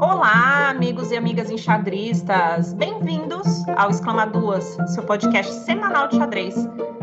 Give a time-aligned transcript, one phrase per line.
[0.00, 2.72] Olá, amigos e amigas enxadristas!
[2.72, 6.54] Bem-vindos ao Exclama Duas, seu podcast semanal de xadrez.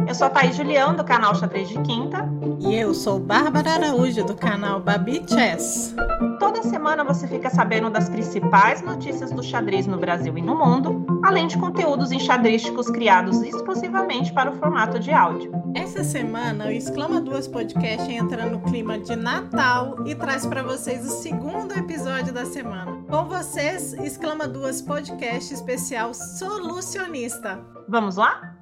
[0.08, 2.26] Eu sou a Thaís Julião, do canal Xadrez de Quinta.
[2.62, 5.94] E eu sou Bárbara Araújo, do canal Babi Chess.
[6.40, 11.06] Toda semana você fica sabendo das principais notícias do xadrez no Brasil e no mundo,
[11.26, 15.51] além de conteúdos enxadrísticos criados exclusivamente para o formato de áudio.
[15.76, 21.05] Essa semana, o Exclama Duas Podcast entra no clima de Natal e traz para vocês
[21.05, 22.98] o segundo episódio da semana.
[23.09, 27.60] Com vocês, Exclama Duas Podcast especial Solucionista.
[27.90, 28.55] Vamos lá?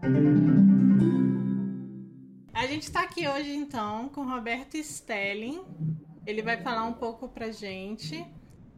[2.66, 5.64] A gente está aqui hoje, então, com Roberto Stelling.
[6.26, 8.26] Ele vai falar um pouco para gente.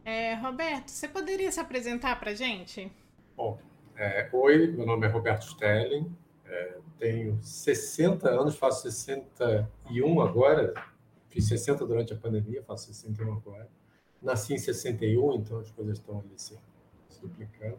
[0.04, 2.92] É, Roberto, você poderia se apresentar para gente?
[3.34, 3.58] Bom,
[3.96, 6.14] é, oi, meu nome é Roberto Stelling.
[6.44, 10.74] É, tenho 60 anos, faço 61 agora.
[11.30, 13.70] Fiz 60 durante a pandemia, faço 61 agora.
[14.20, 16.58] Nasci em 61, então as coisas estão ali se,
[17.08, 17.78] se duplicando.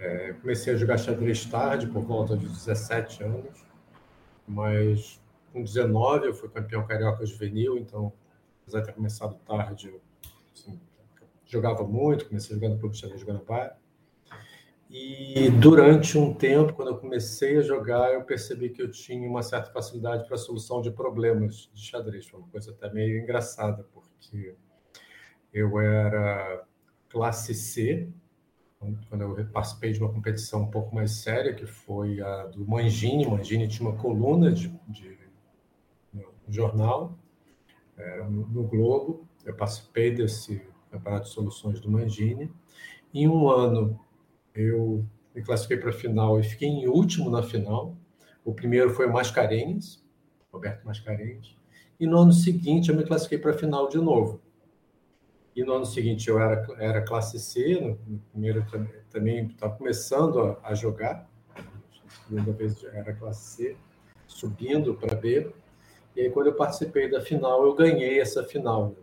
[0.00, 3.65] É, comecei a jogar xadrez tarde, por volta de 17 anos
[4.46, 5.20] mas
[5.52, 8.12] com 19 eu fui campeão carioca juvenil, então,
[8.62, 10.00] apesar de ter começado tarde, eu
[10.54, 10.80] assim,
[11.44, 13.76] jogava muito, comecei jogando Xadrez de Guanabara.
[14.88, 19.42] E durante um tempo, quando eu comecei a jogar, eu percebi que eu tinha uma
[19.42, 22.26] certa facilidade para a solução de problemas de xadrez.
[22.26, 24.54] Foi uma coisa até meio engraçada, porque
[25.52, 26.64] eu era
[27.08, 28.08] classe C,
[29.08, 33.26] quando eu participei de uma competição um pouco mais séria, que foi a do Mangini.
[33.26, 35.16] Mangini tinha uma coluna de, de
[36.12, 37.18] no jornal,
[37.96, 39.26] é, no, Globo.
[39.44, 42.52] Eu participei desse campeonato de soluções do Mangini.
[43.12, 43.98] Em um ano,
[44.54, 47.96] eu me classifiquei para a final e fiquei em último na final.
[48.44, 50.04] O primeiro foi o Mascarenhas,
[50.52, 51.54] Roberto Mascarenhas.
[51.98, 54.40] E no ano seguinte, eu me classifiquei para a final de novo.
[55.56, 58.64] E no ano seguinte eu era, era classe C, no, primeiro
[59.10, 61.26] também estava começando a, a jogar,
[62.28, 63.76] segunda vez era classe C,
[64.26, 65.50] subindo para B.
[66.14, 68.96] E aí, quando eu participei da final, eu ganhei essa final, né?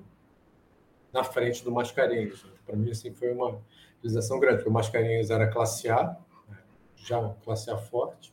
[1.11, 2.45] na frente do Mascarenhas.
[2.65, 3.59] Para mim, assim, foi uma
[4.01, 6.17] realização grande, porque o Mascarenhas era classe A,
[6.49, 6.57] né?
[6.95, 8.31] já classe A forte.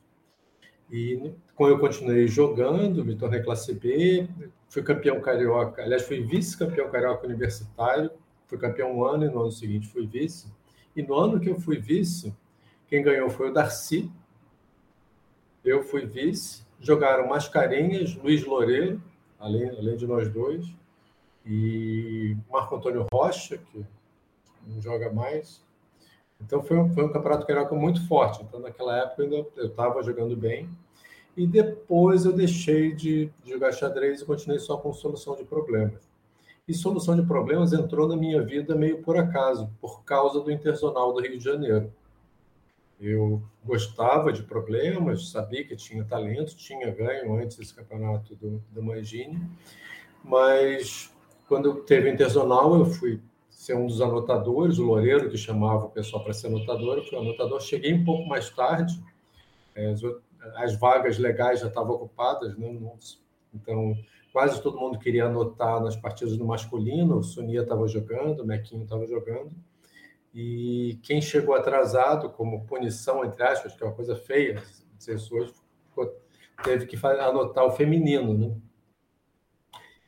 [0.91, 4.29] E quando eu continuei jogando, me tornei classe B,
[4.71, 8.11] fui campeão carioca, aliás, fui vice-campeão carioca universitário,
[8.47, 10.51] fui campeão um ano e no ano seguinte fui vice.
[10.95, 12.33] E no ano que eu fui vice,
[12.87, 14.11] quem ganhou foi o Darcy,
[15.65, 19.03] eu fui vice, jogaram Mascarenhas, Luiz Loureiro,
[19.41, 20.73] além, além de nós dois,
[21.45, 23.85] e Marco Antônio Rocha, que
[24.67, 25.65] não joga mais.
[26.41, 28.43] Então foi um, foi um campeonato carioca muito forte.
[28.45, 30.71] Então naquela época eu estava jogando bem
[31.37, 36.09] e depois eu deixei de, jogar xadrez e continuei só com solução de problemas.
[36.67, 41.13] E solução de problemas entrou na minha vida meio por acaso, por causa do Interzonal
[41.13, 41.93] do Rio de Janeiro.
[43.01, 48.83] Eu gostava de problemas, sabia que tinha talento, tinha ganho antes desse campeonato do, do
[48.83, 49.41] Mangini,
[50.23, 51.11] mas
[51.49, 56.23] quando teve Interzonal, eu fui ser um dos anotadores, o Loureiro, que chamava o pessoal
[56.23, 57.61] para ser anotador, eu fui anotador.
[57.61, 59.03] Cheguei um pouco mais tarde,
[59.75, 59.93] é,
[60.57, 62.79] as vagas legais já estavam ocupadas, né?
[63.55, 63.97] então
[64.33, 67.19] quase todo mundo queria anotar nas partidas do masculino.
[67.19, 69.51] O Sonia estava jogando, o Mequinho estava jogando.
[70.33, 74.63] E quem chegou atrasado, como punição, entre aspas, que é uma coisa feia,
[75.05, 75.53] pessoas
[76.63, 78.55] teve que anotar o feminino, né?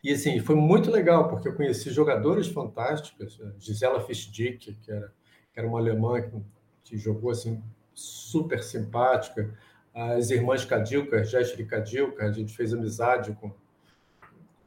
[0.05, 5.13] E assim, foi muito legal, porque eu conheci jogadoras fantásticas, Gisela Fischdick, que era,
[5.53, 6.43] que era uma alemã que,
[6.83, 7.63] que jogou assim
[7.95, 9.57] super simpática,
[9.95, 13.53] as irmãs Kadilka, Jeshri Kadilka, a gente fez amizade com,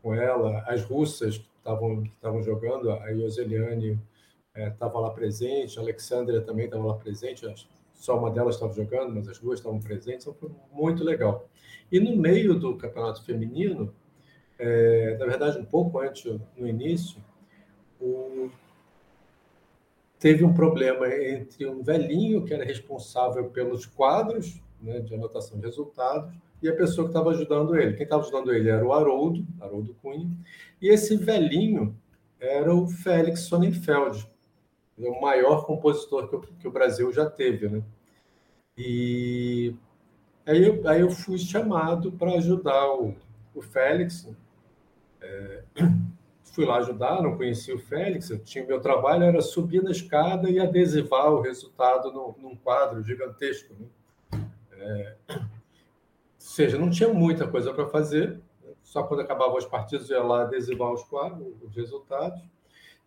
[0.02, 4.00] com ela, as russas que estavam que estavam jogando, a Ioseliane
[4.56, 7.46] estava é, lá presente, a Alexandria também estava lá presente,
[7.94, 11.50] só uma delas estava jogando, mas as duas estavam presentes, então foi muito legal.
[11.92, 13.94] E no meio do campeonato feminino,
[14.60, 16.24] é, na verdade, um pouco antes,
[16.56, 17.20] no início,
[18.00, 18.50] o,
[20.20, 25.66] teve um problema entre um velhinho que era responsável pelos quadros né, de anotação de
[25.66, 27.94] resultados, e a pessoa que estava ajudando ele.
[27.94, 30.30] Quem estava ajudando ele era o Haroldo, Haroldo Cunha,
[30.82, 31.96] e esse velhinho
[32.40, 34.30] era o Félix Sonnenfeld,
[34.98, 37.68] o maior compositor que, que o Brasil já teve.
[37.68, 37.84] Né?
[38.78, 39.76] E
[40.46, 43.16] aí eu, aí eu fui chamado para ajudar o,
[43.54, 44.30] o Félix.
[45.22, 45.64] É,
[46.54, 50.50] fui lá ajudar, não conhecia o Félix, eu tinha meu trabalho era subir na escada
[50.50, 53.74] e adesivar o resultado no, num quadro gigantesco.
[53.74, 53.86] Né?
[54.78, 55.42] É, ou
[56.38, 58.40] seja, não tinha muita coisa para fazer,
[58.84, 62.42] só quando acabavam as partidas eu ia lá adesivar os quadros, os resultados.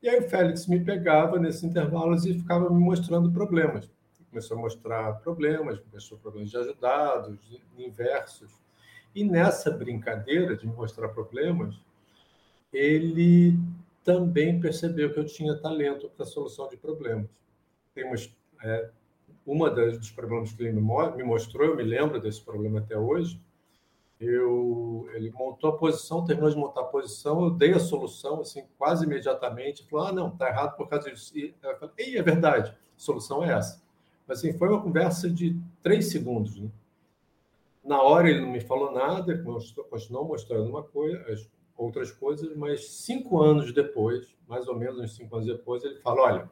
[0.03, 3.91] E aí o Félix me pegava nesses intervalos e ficava me mostrando problemas.
[4.31, 7.39] Começou a mostrar problemas, começou problemas de ajudados,
[7.79, 8.53] inversos.
[9.15, 11.81] E nessa brincadeira de me mostrar problemas,
[12.73, 13.59] ele
[14.05, 17.29] também percebeu que eu tinha talento para solução de problemas.
[17.95, 18.05] Tem
[18.63, 18.91] é,
[19.49, 23.41] uma das, dos problemas que ele me mostrou, eu me lembro desse problema até hoje,
[24.21, 28.65] eu, ele montou a posição, terminou de montar a posição, eu dei a solução assim
[28.77, 31.37] quase imediatamente, falou: "Ah, não, tá errado por causa disso".
[31.39, 33.81] E eu falei: "Ei, é verdade, a solução é essa".
[34.27, 36.69] Mas assim, foi uma conversa de três segundos, né?
[37.83, 39.43] Na hora ele não me falou nada,
[39.89, 45.17] continuou mostrando uma coisa, as outras coisas, mas cinco anos depois, mais ou menos uns
[45.17, 46.51] cinco anos depois, ele fala: olha,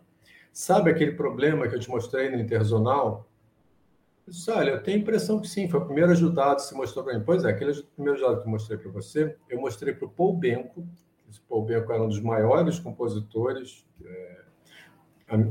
[0.56, 3.28] sabe aquele problema que eu te mostrei no Interzonal?
[4.26, 6.74] Eu disse, olha, eu tenho a impressão que sim, foi o primeiro ajudado que se
[6.74, 7.22] mostrou para mim.
[7.22, 10.34] Pois é, aquele primeiro ajudado que eu mostrei para você, eu mostrei para o Paul
[10.34, 10.88] Benko.
[11.28, 14.44] Esse Paul Benko era um dos maiores compositores é,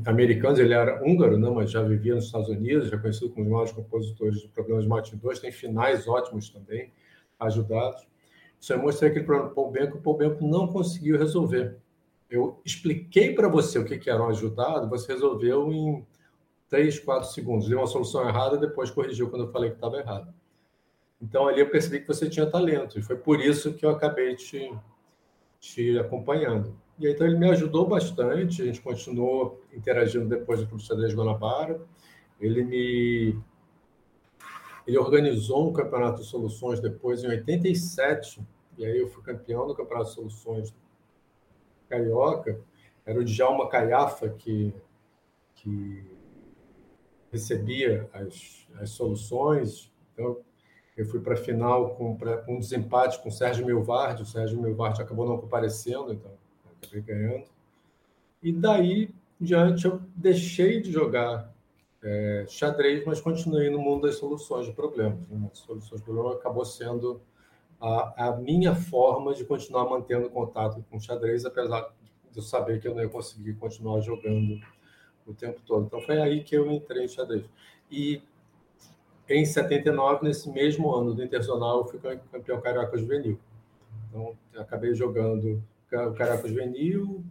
[0.08, 3.52] americanos, ele era húngaro, não, mas já vivia nos Estados Unidos, já conhecido como os
[3.52, 6.92] maiores compositores de problemas de Martin II, tem finais ótimos também,
[7.40, 8.08] ajudados.
[8.60, 11.78] Isso eu mostrei aquele problema para o Paul Benko, o Paul Benko não conseguiu resolver.
[12.30, 16.06] Eu expliquei para você o que, era um ajudado, você resolveu em
[16.70, 17.68] três, quatro segundos.
[17.68, 20.34] Deu uma solução errada, depois corrigiu quando eu falei que estava errado.
[21.22, 24.36] Então, ali eu percebi que você tinha talento, e foi por isso que eu acabei
[24.36, 24.74] te,
[25.60, 26.76] te acompanhando.
[27.00, 31.16] E aí, então, ele me ajudou bastante, a gente continuou interagindo depois do Clube de
[31.16, 31.82] Guanabara.
[32.40, 33.40] Ele me...
[34.88, 38.40] Ele organizou um campeonato de soluções depois, em 87,
[38.78, 40.76] e aí eu fui campeão do campeonato de soluções
[41.88, 42.60] carioca.
[43.06, 44.74] Era o Djalma Caiafa que,
[45.56, 46.04] que
[47.32, 49.92] recebia as, as soluções.
[50.14, 50.38] Então,
[50.98, 54.24] eu fui para a final com, pra, com um desempate com o Sérgio Milvardi.
[54.24, 56.32] O Sérgio Milvardi acabou não comparecendo, então
[56.82, 57.46] acabei ganhando.
[58.42, 59.10] E daí
[59.40, 61.54] em diante eu deixei de jogar
[62.02, 65.28] é, xadrez, mas continuei no mundo das soluções de problemas.
[65.28, 65.50] Né?
[65.54, 67.20] Soluções de problemas acabou sendo
[67.86, 71.94] a, a, minha forma de continuar mantendo contato com o xadrez, apesar
[72.32, 74.60] de eu saber que eu não ia conseguir continuar jogando
[75.26, 75.86] o tempo todo.
[75.86, 77.46] Então foi aí que eu entrei em xadrez.
[77.92, 78.24] E
[79.30, 82.00] em 79, nesse mesmo ano do Internacional, eu fui
[82.32, 83.40] campeão carioca juvenil.
[84.10, 85.62] Então acabei jogando
[85.92, 87.24] o carioca juvenil,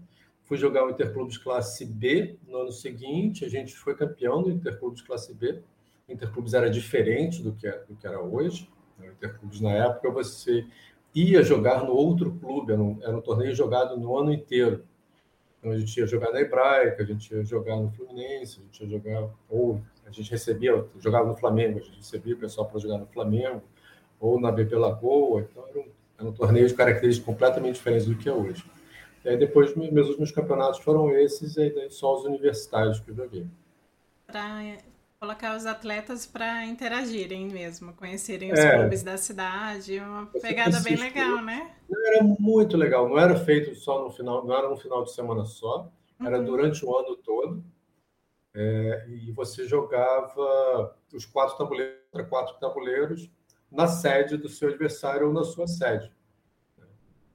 [0.45, 5.03] fui jogar o Interclubes classe B no ano seguinte, a gente foi campeão do Interclubes
[5.03, 5.61] classe B.
[6.09, 8.69] Interclubes era diferente do que, é, do que era hoje.
[8.99, 10.67] O Interclubes na época você
[11.15, 14.85] ia jogar no outro clube, era um, era um torneio jogado no ano inteiro.
[15.59, 18.83] Então a gente ia jogar na Hebraica, a gente ia jogar no Fluminense, a gente
[18.83, 22.79] ia jogar, ou a gente recebia, jogava no Flamengo, a gente recebia o pessoal para
[22.81, 23.63] jogar no Flamengo,
[24.21, 25.89] ou na BP Lagoa, então era um,
[26.19, 28.65] era um torneio de características completamente diferentes do que é hoje.
[29.25, 33.15] E aí depois, meus últimos campeonatos foram esses, e aí só os universitários que eu
[33.15, 33.47] joguei.
[34.27, 34.77] Para
[35.25, 40.97] colocar os atletas para interagirem mesmo, conhecerem os é, clubes da cidade, uma pegada bem
[40.97, 41.75] legal, né?
[41.91, 45.47] Era muito legal, não era feito só no final, não era no final de semana
[45.47, 45.91] só,
[46.21, 46.45] era uhum.
[46.45, 47.65] durante o ano todo.
[48.55, 51.99] É, e você jogava os quatro tabuleiros,
[52.29, 53.31] quatro tabuleiros
[53.71, 56.13] na sede do seu adversário ou na sua sede.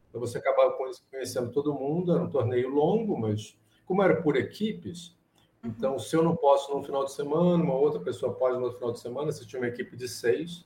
[0.07, 0.77] Então você acabava
[1.11, 5.17] conhecendo todo mundo, era um torneio longo, mas como era por equipes,
[5.63, 8.91] então, se eu não posso no final de semana, uma outra pessoa pode no final
[8.91, 9.31] de semana.
[9.31, 10.65] Você tinha uma equipe de seis.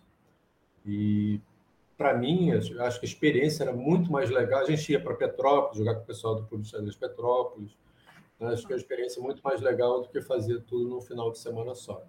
[0.86, 1.41] E,
[1.98, 4.62] para mim, acho que a experiência era muito mais legal.
[4.62, 7.75] A gente ia para Petrópolis, jogar com o pessoal do Clube de Xadrez Petrópolis.
[8.39, 11.39] Acho que a experiência é muito mais legal do que fazer tudo no final de
[11.39, 12.03] semana só.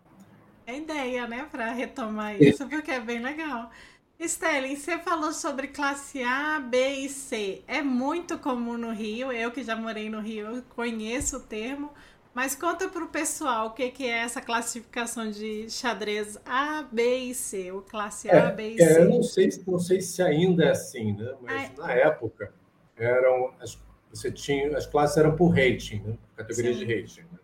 [0.66, 3.70] É ideia, né, para retomar isso, porque é bem legal.
[4.18, 7.62] Stelling, você falou sobre classe A, B e C.
[7.66, 9.30] É muito comum no Rio.
[9.30, 11.90] Eu que já morei no Rio, conheço o termo.
[12.34, 17.18] Mas conta para o pessoal o que, que é essa classificação de xadrez A, B
[17.18, 19.00] e C, ou classe A, é, B e é, C.
[19.00, 21.32] eu não sei, não sei se ainda é assim, né?
[21.40, 21.72] mas Ai.
[21.78, 22.52] na época
[22.96, 23.78] eram as,
[24.10, 26.18] você tinha, as classes eram por rating, né?
[26.36, 26.78] categoria Sim.
[26.84, 27.20] de rating.
[27.20, 27.38] Né?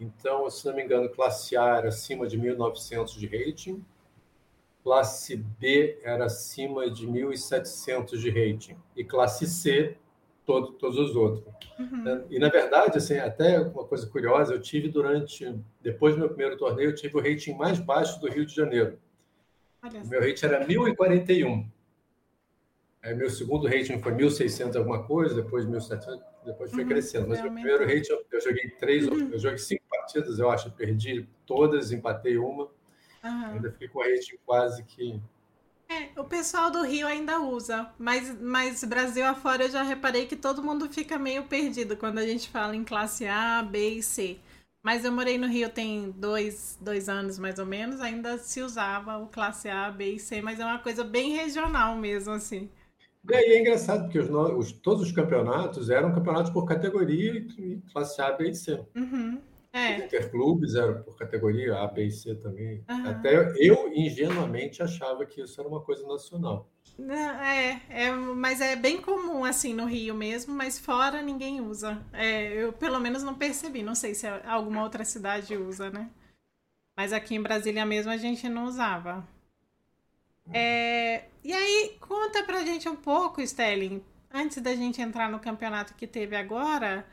[0.00, 3.84] Então, se não me engano, classe A era acima de 1.900 de rating,
[4.82, 9.96] classe B era acima de 1.700 de rating, e classe C
[10.44, 11.44] todo, todos os outros.
[11.78, 12.24] Uhum.
[12.30, 16.56] E, na verdade, assim, até uma coisa curiosa, eu tive durante, depois do meu primeiro
[16.56, 18.98] torneio, eu tive o rating mais baixo do Rio de Janeiro.
[19.82, 21.68] O meu rating era 1041.
[23.02, 27.28] Aí, meu segundo rating foi 1600 alguma coisa, depois 1700, depois foi uhum, crescendo.
[27.28, 29.30] Mas o meu primeiro rating, eu, eu joguei três, uhum.
[29.30, 32.64] eu joguei cinco partidas, eu acho, perdi todas, empatei uma.
[33.22, 33.46] Uhum.
[33.54, 35.20] Ainda fiquei com o rating quase que
[35.88, 40.36] É, o pessoal do Rio ainda usa, mas, mas Brasil afora eu já reparei que
[40.36, 44.38] todo mundo fica meio perdido quando a gente fala em classe A, B e C.
[44.82, 49.18] Mas eu morei no Rio tem dois, dois anos mais ou menos, ainda se usava
[49.18, 52.68] o classe A, B e C, mas é uma coisa bem regional mesmo, assim.
[53.28, 57.80] E aí é engraçado, porque os, os, todos os campeonatos eram campeonatos por categoria e
[57.90, 58.84] classe A, B e C.
[58.94, 59.40] Uhum.
[59.84, 60.04] É.
[60.04, 62.84] Interclubes eram por categoria A, B e C também.
[62.88, 63.10] Uhum.
[63.10, 66.70] Até eu, ingenuamente, achava que isso era uma coisa nacional.
[66.98, 72.00] É, é, mas é bem comum assim no Rio mesmo, mas fora ninguém usa.
[72.12, 76.08] É, eu pelo menos não percebi, não sei se alguma outra cidade usa, né?
[76.96, 79.26] Mas aqui em Brasília mesmo a gente não usava.
[80.52, 85.94] É, e aí, conta pra gente um pouco, Stelling, antes da gente entrar no campeonato
[85.94, 87.06] que teve agora,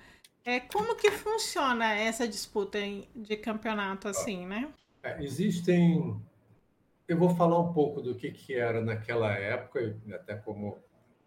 [0.44, 2.80] é, como que funciona essa disputa
[3.16, 4.74] de campeonato assim, né?
[5.04, 6.20] É, existem.
[7.08, 10.80] Eu vou falar um pouco do que, que era naquela época, até como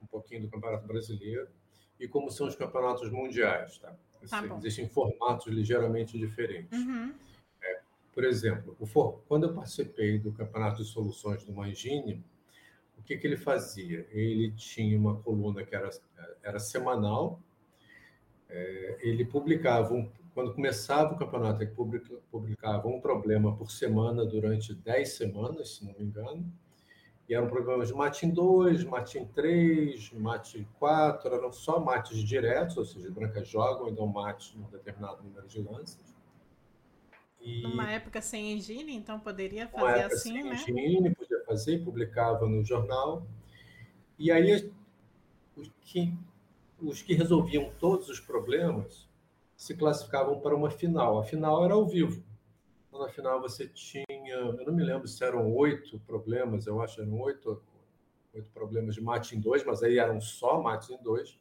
[0.02, 1.48] um pouquinho do Campeonato Brasileiro,
[2.00, 3.78] e como são os campeonatos mundiais.
[3.78, 3.94] Tá?
[4.28, 6.78] tá existem formatos ligeiramente diferentes.
[6.78, 7.12] Uhum.
[7.62, 7.80] É,
[8.12, 12.24] por exemplo, o, quando eu participei do Campeonato de Soluções do Mangini,
[12.98, 14.06] o que, que ele fazia?
[14.10, 15.90] Ele tinha uma coluna que era,
[16.42, 17.40] era semanal,
[18.54, 21.72] é, ele publicava, um, quando começava o campeonato, ele
[22.30, 26.46] publicava um problema por semana durante 10 semanas, se não me engano.
[27.28, 32.84] E eram problemas de matin 2, matin 3, matin 4, eram só mates diretos, ou
[32.84, 36.14] seja, brancas jogam e dão mate num determinado número de lances.
[37.40, 37.62] E...
[37.62, 40.54] Numa época sem engine, então poderia fazer assim, sem né?
[40.54, 43.26] Engine, podia fazer, publicava no jornal.
[44.16, 44.70] E aí,
[45.56, 46.16] o que
[46.84, 49.08] os que resolviam todos os problemas
[49.56, 51.18] se classificavam para uma final.
[51.18, 52.22] A final era ao vivo.
[52.88, 56.96] Então, na final você tinha, eu não me lembro se eram oito problemas, eu acho
[56.96, 57.60] que eram oito,
[58.32, 61.38] oito problemas de mate em dois, mas aí eram só mates em dois,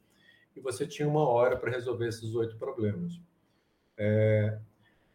[0.56, 3.20] e você tinha uma hora para resolver esses oito problemas.
[3.96, 4.58] É,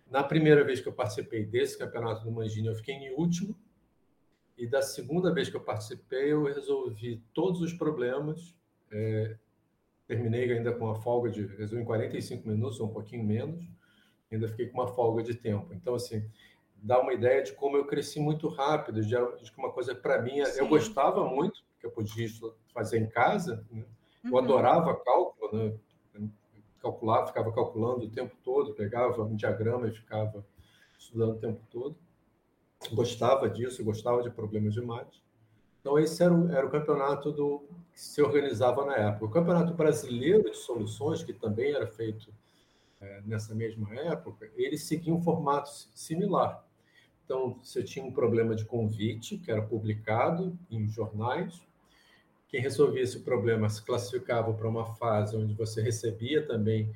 [0.09, 3.55] na primeira vez que eu participei desse campeonato do Mangini, eu fiquei em último,
[4.57, 8.53] e da segunda vez que eu participei, eu resolvi todos os problemas.
[8.91, 9.37] É,
[10.09, 13.63] terminei ainda com uma folga de, em 45 minutos, ou um pouquinho menos,
[14.31, 15.71] ainda fiquei com uma folga de tempo.
[15.71, 16.27] Então, assim,
[16.75, 20.19] dá uma ideia de como eu cresci muito rápido, de, de que uma coisa para
[20.19, 20.61] mim, Sim.
[20.61, 22.27] eu gostava muito, que eu podia
[22.73, 23.85] fazer em casa, né?
[24.25, 24.39] eu uhum.
[24.39, 25.77] adorava cálculo, né?
[26.81, 30.43] calculava, ficava calculando o tempo todo, pegava um diagrama e ficava
[30.97, 31.95] estudando o tempo todo.
[32.93, 35.23] Gostava disso, gostava de problemas de mate.
[35.79, 39.25] Então, esse era o, era o campeonato do, que se organizava na época.
[39.25, 42.33] O Campeonato Brasileiro de Soluções, que também era feito
[43.01, 46.65] é, nessa mesma época, ele seguia um formato similar.
[47.23, 51.61] Então, você tinha um problema de convite, que era publicado em jornais.
[52.47, 56.91] Quem resolvia esse problema se classificava para uma fase onde você recebia também.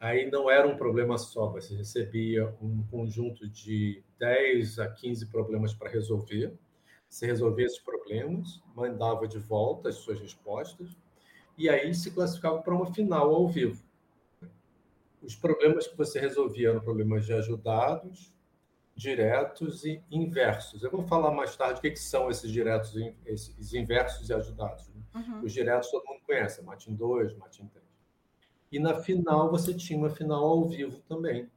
[0.00, 5.74] Aí não era um problema só, você recebia um conjunto de 10 a 15 problemas
[5.74, 6.56] para resolver
[7.08, 10.96] você resolvia esses problemas, mandava de volta as suas respostas,
[11.56, 13.82] e aí se classificava para uma final ao vivo.
[15.22, 18.32] Os problemas que você resolvia eram problemas de ajudados,
[18.94, 20.82] diretos e inversos.
[20.82, 24.88] Eu vou falar mais tarde o que, que são esses diretos, esses inversos e ajudados.
[24.88, 25.02] Né?
[25.14, 25.44] Uhum.
[25.44, 27.84] Os diretos todo mundo conhece, Matin 2, Matin 3.
[28.70, 31.50] E na final você tinha uma final ao vivo também.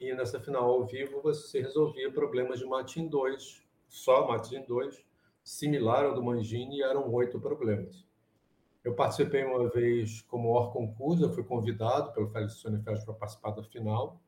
[0.00, 3.63] E nessa final ao vivo você resolvia problemas de Matin 2,
[3.94, 5.06] só Matin 2,
[5.44, 8.04] similar ao do Mangini, eram oito problemas.
[8.82, 13.62] Eu participei uma vez como or concurso, fui convidado pelo Félix Sonifest para participar da
[13.62, 14.20] final,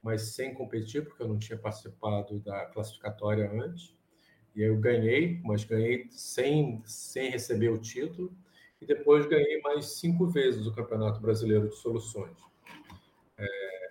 [0.00, 3.92] mas sem competir, porque eu não tinha participado da classificatória antes.
[4.54, 8.32] E aí eu ganhei, mas ganhei sem, sem receber o título.
[8.80, 12.38] E depois ganhei mais cinco vezes o Campeonato Brasileiro de Soluções.
[13.36, 13.90] É...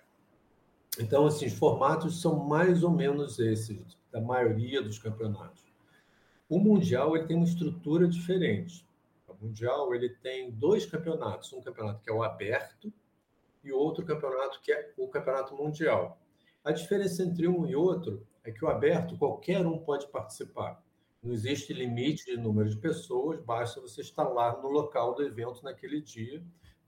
[0.98, 5.64] Então, assim, os formatos são mais ou menos esses da maioria dos campeonatos.
[6.48, 8.86] O mundial ele tem uma estrutura diferente.
[9.28, 12.92] O mundial ele tem dois campeonatos, um campeonato que é o aberto
[13.62, 16.18] e outro campeonato que é o campeonato mundial.
[16.64, 20.82] A diferença entre um e outro é que o aberto qualquer um pode participar.
[21.22, 25.62] Não existe limite de número de pessoas, basta você estar lá no local do evento
[25.62, 26.42] naquele dia,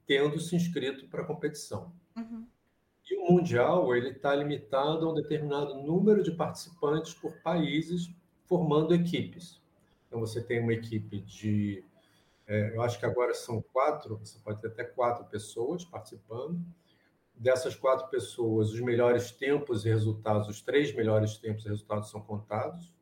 [0.06, 1.92] tendo se inscrito para a competição.
[2.16, 2.46] Uhum.
[3.10, 8.08] E o mundial ele está limitado a um determinado número de participantes por países,
[8.44, 9.60] formando equipes.
[10.06, 11.84] Então você tem uma equipe de,
[12.46, 16.60] é, eu acho que agora são quatro, você pode ter até quatro pessoas participando.
[17.34, 22.20] Dessas quatro pessoas, os melhores tempos e resultados, os três melhores tempos e resultados são
[22.20, 22.92] contados.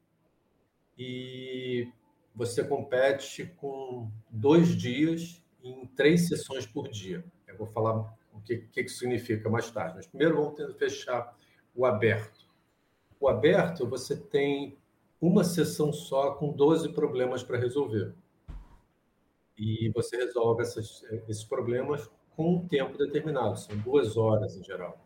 [0.96, 1.92] E
[2.34, 7.24] você compete com dois dias em três sessões por dia.
[7.46, 9.96] Eu vou falar o que, que, que significa mais tarde.
[9.96, 11.36] Mas primeiro vamos tentar fechar
[11.74, 12.46] o aberto.
[13.20, 14.78] O aberto, você tem
[15.20, 18.14] uma sessão só com 12 problemas para resolver.
[19.56, 25.04] E você resolve essas, esses problemas com um tempo determinado, são duas horas em geral.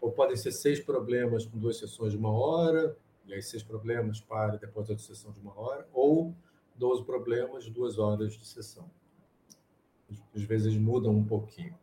[0.00, 2.96] Ou podem ser seis problemas com duas sessões de uma hora,
[3.26, 6.34] e aí seis problemas para depois outra sessão de uma hora, ou
[6.76, 8.90] 12 problemas, duas horas de sessão.
[10.34, 11.78] Às vezes mudam um pouquinho.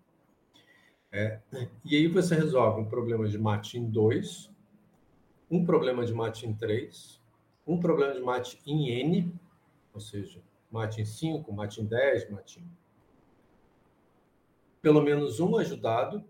[1.12, 1.40] É,
[1.86, 4.52] e aí você resolve um problema de mate em 2,
[5.50, 7.22] um problema de mate em 3,
[7.66, 9.34] um problema de mate em N,
[9.94, 12.70] ou seja, mate em 5, mate em 10, mate em...
[14.82, 16.24] Pelo menos um ajudado,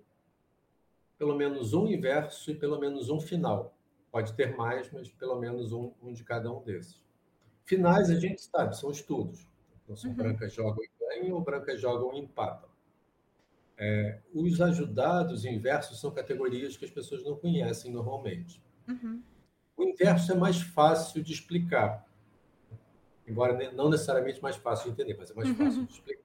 [1.17, 3.73] pelo menos um inverso e pelo menos um final.
[4.11, 7.01] Pode ter mais, mas pelo menos um, um de cada um desses.
[7.65, 9.45] Finais a gente sabe, são estudos.
[9.83, 10.15] Então, são uhum.
[10.15, 12.69] brancas jogam e ganham ou brancas jogam e empatam.
[13.79, 18.61] É, os ajudados e inversos são categorias que as pessoas não conhecem normalmente.
[18.87, 19.21] Uhum.
[19.75, 22.03] O inverso é mais fácil de explicar,
[23.27, 25.55] embora não necessariamente mais fácil de entender, mas é mais uhum.
[25.55, 26.23] fácil de explicar.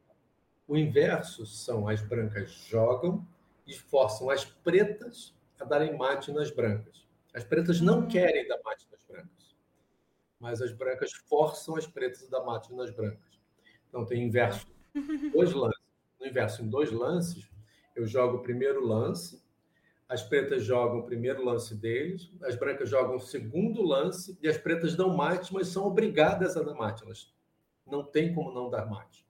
[0.67, 3.27] O inverso são as brancas jogam
[3.67, 7.07] e forçam as pretas a darem mate nas brancas.
[7.35, 8.09] As pretas não uhum.
[8.09, 9.57] querem dar mate nas brancas,
[10.41, 13.39] mas as brancas forçam as pretas a dar mate nas brancas.
[13.89, 14.67] Então tem inverso,
[15.35, 15.82] dois lances.
[16.23, 17.51] No inverso, em dois lances,
[17.97, 19.43] eu jogo o primeiro lance,
[20.09, 24.57] as pretas jogam o primeiro lance deles, as brancas jogam o segundo lance e as
[24.57, 27.03] pretas dão mate, mas são obrigadas a dar mate.
[27.03, 27.35] Elas
[27.85, 29.27] não têm como não dar mate.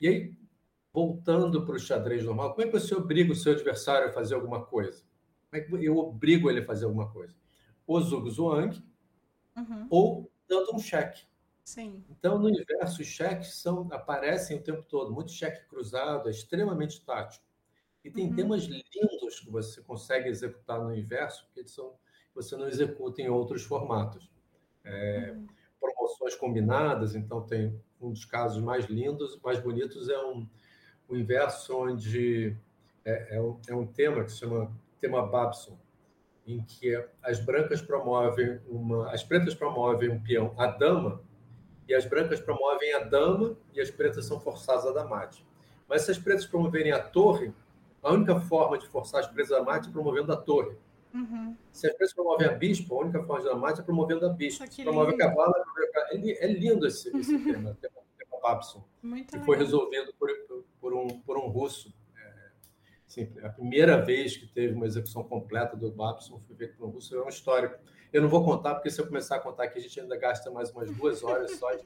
[0.00, 0.34] E aí,
[0.90, 4.36] voltando para o xadrez normal, como é que você obriga o seu adversário a fazer
[4.36, 5.04] alguma coisa?
[5.50, 7.36] Como é que eu obrigo ele a fazer alguma coisa?
[7.86, 8.82] Ou Zhuge Zhuang,
[9.54, 9.86] uhum.
[9.90, 11.26] ou dando um cheque.
[11.66, 12.04] Sim.
[12.08, 15.12] Então, no universo, os cheques são, aparecem o tempo todo.
[15.12, 17.44] Muito cheque cruzado, é extremamente tático.
[18.04, 18.36] E tem uhum.
[18.36, 21.94] temas lindos que você consegue executar no inverso que são,
[22.32, 24.30] você não executa em outros formatos.
[24.84, 25.48] É, uhum.
[25.80, 30.48] Promoções combinadas, então tem um dos casos mais lindos, mais bonitos é um,
[31.08, 32.56] o inverso onde
[33.04, 35.76] é, é, um, é um tema que se chama tema Babson,
[36.46, 41.25] em que as brancas promovem uma, as pretas promovem um peão a dama
[41.88, 45.46] e as brancas promovem a dama e as pretas são forçadas a dar mate.
[45.88, 47.52] Mas se as pretas promoverem a torre,
[48.02, 50.76] a única forma de forçar as presas a mate é promovendo a torre.
[51.14, 51.56] Uhum.
[51.72, 54.28] Se as presas promovem a bispo, a única forma de dar mate é promovendo a
[54.28, 54.66] bispo.
[54.70, 55.54] Se promove a cavalo,
[56.10, 57.44] é, é lindo esse, esse uhum.
[57.52, 59.46] tema, tema, tema Babson, Muito que legal.
[59.46, 60.28] foi resolvido por,
[60.80, 61.92] por, um, por um russo.
[62.16, 62.50] É,
[63.06, 66.90] assim, a primeira vez que teve uma execução completa do Babson foi feita por um
[66.90, 67.14] russo.
[67.14, 67.78] É uma história.
[68.16, 70.50] Eu não vou contar, porque se eu começar a contar aqui, a gente ainda gasta
[70.50, 71.84] mais umas duas horas só de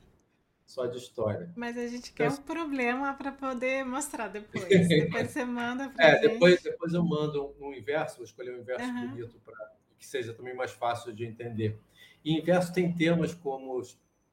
[0.64, 1.50] só de história.
[1.56, 4.64] Mas a gente quer então, um problema para poder mostrar depois.
[4.88, 6.28] Depois você manda para é, gente.
[6.28, 9.08] Depois, depois eu mando um inverso, vou escolher um inverso uhum.
[9.08, 11.76] bonito para que seja também mais fácil de entender.
[12.24, 13.82] E inverso tem temas como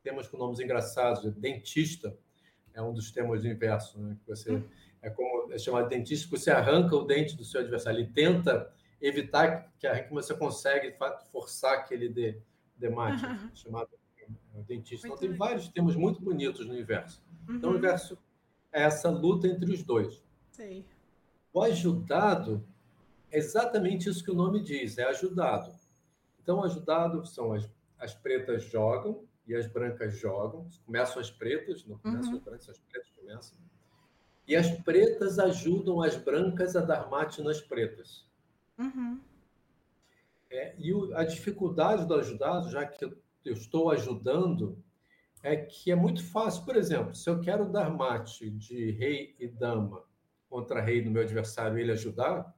[0.03, 1.33] temas com nomes engraçados.
[1.33, 2.15] Dentista
[2.75, 4.15] é um dos temas do inverso, né?
[4.23, 4.63] Que você uhum.
[5.01, 8.01] é como é chamado dentista, que você arranca o dente do seu adversário.
[8.01, 10.95] Ele tenta evitar que arranque, mas você consegue
[11.31, 12.39] forçar que ele dê,
[12.77, 13.49] dê mate, uhum.
[13.53, 13.89] chamado
[14.53, 15.07] o dentista.
[15.07, 17.21] Muito então, tem vários temas muito bonitos no universo.
[17.47, 17.55] Uhum.
[17.55, 17.79] Então, o uhum.
[17.79, 18.17] universo
[18.71, 20.23] é essa luta entre os dois.
[20.51, 20.83] Sim.
[21.53, 22.67] O ajudado
[23.31, 25.73] é exatamente isso que o nome diz, é ajudado.
[26.41, 30.67] Então, ajudado são as, as pretas jogam e as brancas jogam.
[30.86, 32.38] Começam as pretas, não começam uhum.
[32.38, 33.57] as brancas, as pretas começam.
[34.47, 38.26] E as pretas ajudam as brancas a dar mate nas pretas.
[38.77, 39.19] Uhum.
[40.49, 43.13] É, e o, a dificuldade do ajudado, já que eu
[43.45, 44.81] estou ajudando
[45.43, 46.65] é que é muito fácil.
[46.65, 50.03] Por exemplo, se eu quero dar mate de rei e dama
[50.49, 52.53] contra rei do meu adversário e ele ajudar,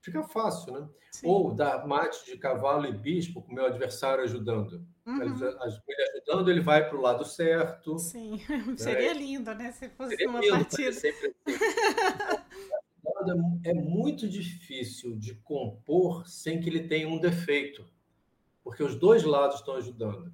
[0.00, 0.88] fica fácil, né?
[1.10, 1.26] Sim.
[1.26, 4.84] Ou dar mate de cavalo e bispo com o meu adversário ajudando.
[5.06, 5.22] Uhum.
[5.22, 7.98] Ele ajudando, ele vai para o lado certo.
[7.98, 8.76] Sim, né?
[8.76, 9.72] seria lindo, né?
[9.72, 10.92] Se fosse seria uma lindo, partida.
[10.92, 11.34] Sempre...
[13.64, 17.84] é muito difícil de compor sem que ele tenha um defeito
[18.68, 20.30] porque os dois lados estão ajudando.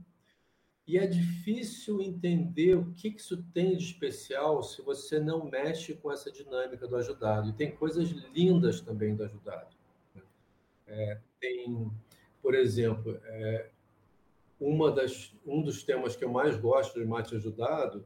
[0.88, 6.10] E é difícil entender o que isso tem de especial se você não mexe com
[6.10, 7.48] essa dinâmica do ajudado.
[7.48, 9.76] E tem coisas lindas também do ajudado.
[10.12, 10.22] Né?
[10.88, 11.88] É, tem,
[12.42, 13.70] por exemplo, é,
[14.60, 18.04] uma das, um dos temas que eu mais gosto de mate ajudado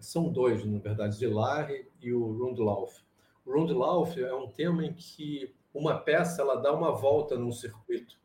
[0.00, 3.02] são dois, na verdade, Zilari e o Rundlauf.
[3.50, 8.18] O Rundlauf é um tema em que uma peça ela dá uma volta num circuito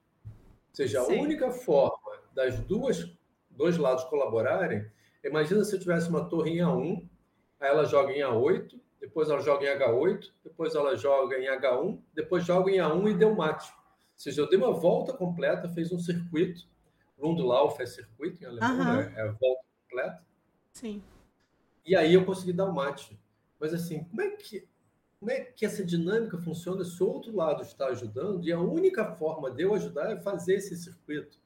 [0.71, 1.17] seja, Sim.
[1.17, 3.11] a única forma das duas
[3.49, 4.85] dois lados colaborarem
[5.25, 7.09] Imagina se eu tivesse uma torre em A1,
[7.59, 11.99] aí ela joga em A8, depois ela joga em H8, depois ela joga em H1,
[12.13, 13.71] depois joga em A1 e deu mate.
[13.71, 16.67] Ou seja, eu dei uma volta completa, fez um circuito.
[17.19, 18.97] Rundlauf é circuito em alemão, uhum.
[18.97, 19.13] né?
[19.15, 20.23] é volta completa.
[20.73, 21.01] Sim.
[21.83, 23.19] E aí eu consegui dar o mate.
[23.59, 24.67] Mas assim, como é que
[25.19, 28.43] como é que essa dinâmica funciona se o outro lado está ajudando?
[28.43, 31.39] E a única forma de eu ajudar é fazer esse circuito.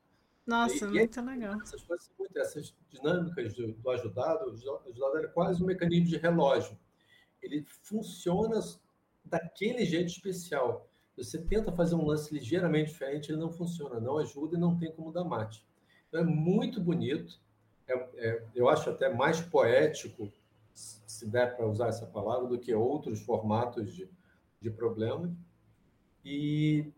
[0.45, 1.61] Nossa, e, muito e legal.
[1.61, 6.77] Essas coisas, essas dinâmicas do, do ajudado, o ajudado é quase um mecanismo de relógio.
[7.41, 8.59] Ele funciona
[9.23, 10.89] daquele jeito especial.
[11.15, 14.91] Você tenta fazer um lance ligeiramente diferente, ele não funciona, não ajuda e não tem
[14.91, 15.63] como dar mate.
[16.07, 17.39] Então é muito bonito.
[17.87, 20.31] É, é, eu acho até mais poético,
[21.19, 24.09] se der para usar essa palavra, do que outros formatos de,
[24.61, 25.35] de problema.
[26.23, 26.93] E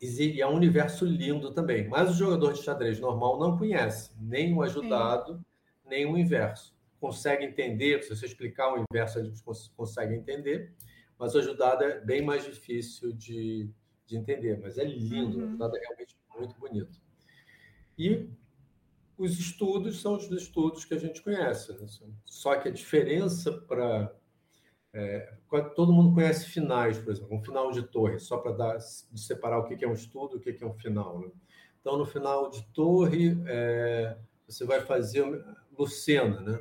[0.00, 1.88] e é um universo lindo também.
[1.88, 5.44] Mas o jogador de xadrez normal não conhece nem o ajudado, Sim.
[5.88, 6.72] nem o inverso.
[7.00, 9.42] Consegue entender, se você explicar o inverso, eles
[9.76, 10.72] conseguem entender,
[11.18, 13.68] mas o ajudado é bem mais difícil de,
[14.06, 14.60] de entender.
[14.60, 15.44] Mas é lindo, uhum.
[15.44, 17.00] o ajudado é realmente muito bonito.
[17.98, 18.30] E
[19.18, 21.72] os estudos são os estudos que a gente conhece.
[21.72, 21.86] Né?
[22.24, 24.14] Só que a diferença para
[24.94, 25.34] é,
[25.74, 29.84] todo mundo conhece finais, por exemplo, um final de torre, só para separar o que
[29.84, 31.20] é um estudo e o que é um final.
[31.20, 31.30] Né?
[31.80, 35.24] Então, no final de torre, é, você vai fazer
[35.76, 36.58] Lucena, né?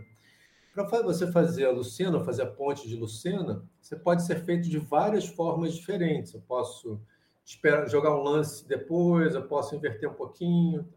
[0.74, 4.78] Para você fazer a Lucena, fazer a ponte de Lucena, você pode ser feito de
[4.78, 6.36] várias formas diferentes.
[6.36, 7.02] Eu posso
[7.44, 10.88] esperar, jogar um lance depois, eu posso inverter um pouquinho.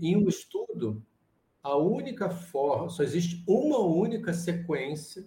[0.00, 1.02] Em um estudo,
[1.62, 5.26] a única forma, só existe uma única sequência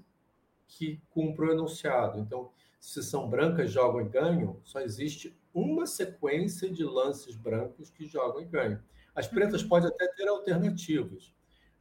[0.67, 2.19] que cumpre o enunciado.
[2.19, 8.05] Então, se são brancas, jogam e ganham, só existe uma sequência de lances brancos que
[8.05, 8.79] jogam e ganham.
[9.15, 9.69] As pretas uhum.
[9.69, 11.33] podem até ter alternativas,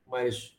[0.07, 0.59] mas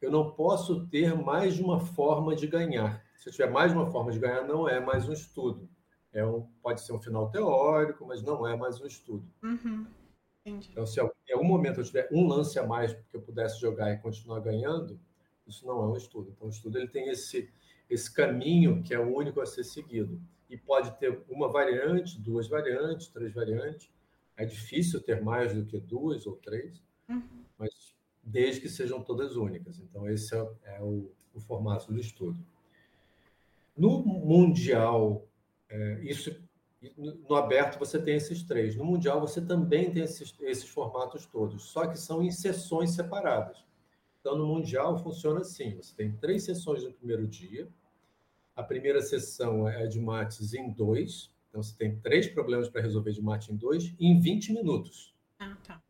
[0.00, 3.02] eu não posso ter mais de uma forma de ganhar.
[3.16, 5.68] Se eu tiver mais de uma forma de ganhar, não é mais um estudo.
[6.12, 9.26] É um, pode ser um final teórico, mas não é mais um estudo.
[9.42, 9.86] Uhum.
[10.48, 13.92] Então, se em algum momento eu tiver um lance a mais que eu pudesse jogar
[13.92, 14.98] e continuar ganhando,
[15.46, 16.30] isso não é um estudo.
[16.30, 17.50] Então, o estudo ele tem esse,
[17.88, 20.20] esse caminho que é o único a ser seguido.
[20.48, 23.90] E pode ter uma variante, duas variantes, três variantes.
[24.36, 27.44] É difícil ter mais do que duas ou três, uhum.
[27.58, 29.80] mas desde que sejam todas únicas.
[29.80, 32.38] Então, esse é, é o, o, formato do estudo.
[33.76, 35.26] No Mundial,
[35.68, 36.34] é, isso
[36.96, 38.76] no aberto você tem esses três.
[38.76, 43.64] No Mundial você também tem esses, esses formatos todos, só que são em sessões separadas.
[44.20, 47.68] Então, no Mundial funciona assim: você tem três sessões no primeiro dia.
[48.54, 51.30] A primeira sessão é de mates em dois.
[51.48, 55.14] Então, você tem três problemas para resolver de mate em dois em 20 minutos.
[55.38, 55.82] Ah, tá.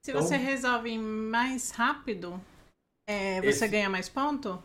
[0.00, 2.40] Se então, você resolve mais rápido,
[3.06, 3.68] é, você esse...
[3.68, 4.62] ganha mais ponto?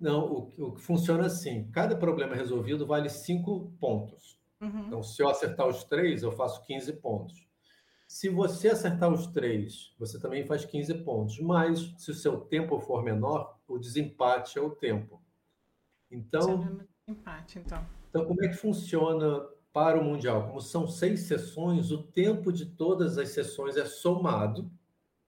[0.00, 4.41] Não, o, o que funciona assim: cada problema resolvido vale cinco pontos.
[4.62, 4.86] Uhum.
[4.86, 7.48] Então, se eu acertar os três, eu faço 15 pontos.
[8.06, 11.40] Se você acertar os três, você também faz 15 pontos.
[11.40, 15.20] Mas, se o seu tempo for menor, o desempate é o tempo.
[16.10, 17.84] Então, empate, então.
[18.08, 19.40] Então, como é que funciona
[19.72, 20.46] para o Mundial?
[20.46, 24.70] Como são seis sessões, o tempo de todas as sessões é somado.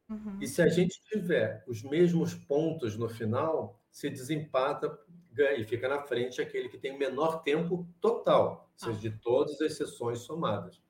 [0.09, 0.39] Uhum.
[0.41, 4.97] E se a gente tiver os mesmos pontos no final, se desempata,
[5.35, 9.11] ganha e fica na frente aquele que tem o menor tempo total, ou seja, de
[9.19, 10.81] todas as sessões somadas.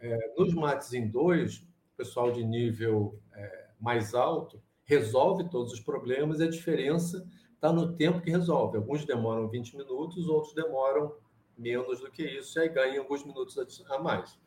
[0.00, 5.80] É, nos mates em dois, o pessoal de nível é, mais alto resolve todos os
[5.80, 8.76] problemas e a diferença está no tempo que resolve.
[8.76, 11.14] Alguns demoram 20 minutos, outros demoram
[11.56, 13.58] menos do que isso, e aí ganham alguns minutos
[13.90, 14.38] a mais.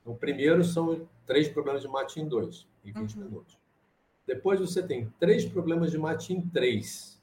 [0.00, 3.24] Então, o primeiro são três problemas de mate em dois, em 20 uhum.
[3.24, 3.58] minutos.
[4.26, 7.13] Depois você tem três problemas de mate em três,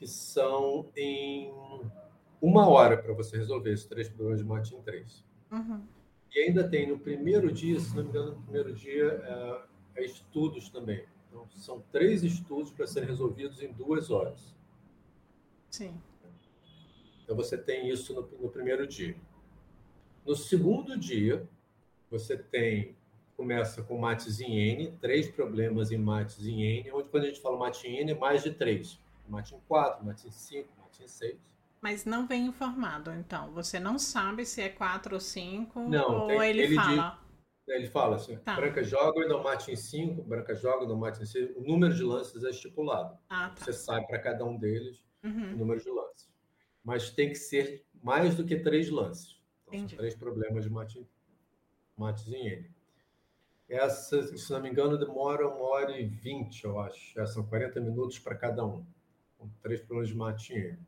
[0.00, 1.52] que são em
[2.40, 5.22] uma hora para você resolver esses três problemas de mate em três.
[5.52, 5.82] Uhum.
[6.34, 9.04] E ainda tem no primeiro dia, se não me engano, no primeiro dia
[9.94, 11.04] é, é estudos também.
[11.28, 14.56] Então, são três estudos para serem resolvidos em duas horas.
[15.68, 15.94] Sim.
[17.22, 19.14] Então, você tem isso no, no primeiro dia.
[20.24, 21.46] No segundo dia,
[22.10, 22.96] você tem
[23.36, 27.40] começa com mates em N, três problemas em mates em N, onde quando a gente
[27.40, 28.98] fala mate em N é mais de três.
[29.30, 31.38] Mate em quatro, mate em cinco, mate em seis.
[31.80, 33.52] Mas não vem informado, então.
[33.52, 37.18] Você não sabe se é 4 ou 5, não, ou tem, ele, ele fala.
[37.66, 38.54] Diz, ele fala assim: tá.
[38.54, 41.56] branca joga e não mate em 5, branca joga e não mate em 6.
[41.56, 43.16] O número de lances é estipulado.
[43.30, 43.64] Ah, tá.
[43.64, 45.54] Você sabe para cada um deles uhum.
[45.54, 46.28] o número de lances.
[46.84, 49.40] Mas tem que ser mais do que três lances.
[49.62, 49.90] Então, Entendi.
[49.90, 51.08] são três problemas de mate,
[51.96, 52.70] mates em N.
[53.68, 57.14] Essa, se não me engano, demora uma hora e vinte, eu acho.
[57.14, 58.84] Já são 40 minutos para cada um,
[59.40, 60.78] com três problemas de mate em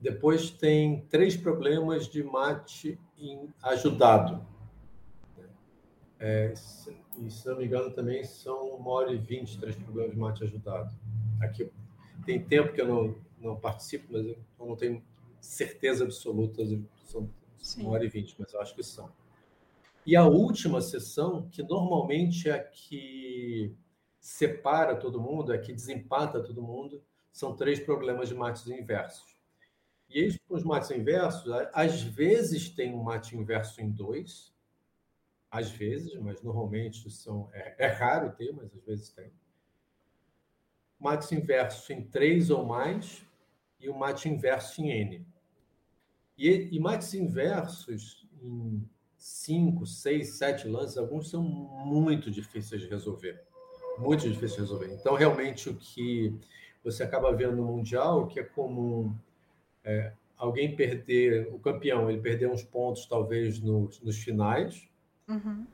[0.00, 4.46] Depois tem três problemas de mate em ajudado.
[6.18, 6.54] É,
[7.18, 10.44] e, se não me engano, também são uma hora e vinte, três problemas de mate
[10.44, 10.94] ajudado.
[11.40, 11.70] Aqui
[12.24, 15.02] tem tempo que eu não, não participo, mas eu não tenho
[15.40, 16.62] certeza absoluta,
[17.04, 17.82] são Sim.
[17.82, 19.10] uma hora e vinte, mas eu acho que são.
[20.06, 23.74] E a última sessão, que normalmente é a que
[24.20, 27.02] separa todo mundo, é a que desempata todo mundo,
[27.36, 29.36] são três problemas de mates inversos.
[30.08, 34.54] E aí, os mates inversos, às vezes tem um mate inverso em dois,
[35.50, 39.30] às vezes, mas normalmente são é, é raro ter, mas às vezes tem.
[40.98, 43.22] Mates inversos em três ou mais
[43.78, 45.26] e o mate inverso em N.
[46.38, 53.44] E, e mates inversos em cinco, seis, sete lances, alguns são muito difíceis de resolver.
[53.98, 54.94] Muito difíceis de resolver.
[54.94, 56.34] Então, realmente, o que
[56.86, 59.12] você acaba vendo no Mundial, que é comum
[59.82, 64.88] é, alguém perder, o campeão, ele perder uns pontos, talvez, nos, nos finais.
[65.28, 65.66] Uhum.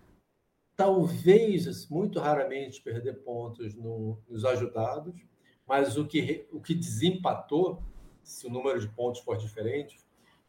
[0.75, 5.15] Talvez, muito raramente, perder pontos no, nos ajudados.
[5.69, 7.83] Mas o que, o que desempatou,
[8.23, 10.01] se o número de pontos for diferente,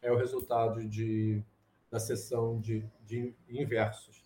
[0.01, 1.43] é o resultado de,
[1.91, 4.23] da sessão de, de inversos.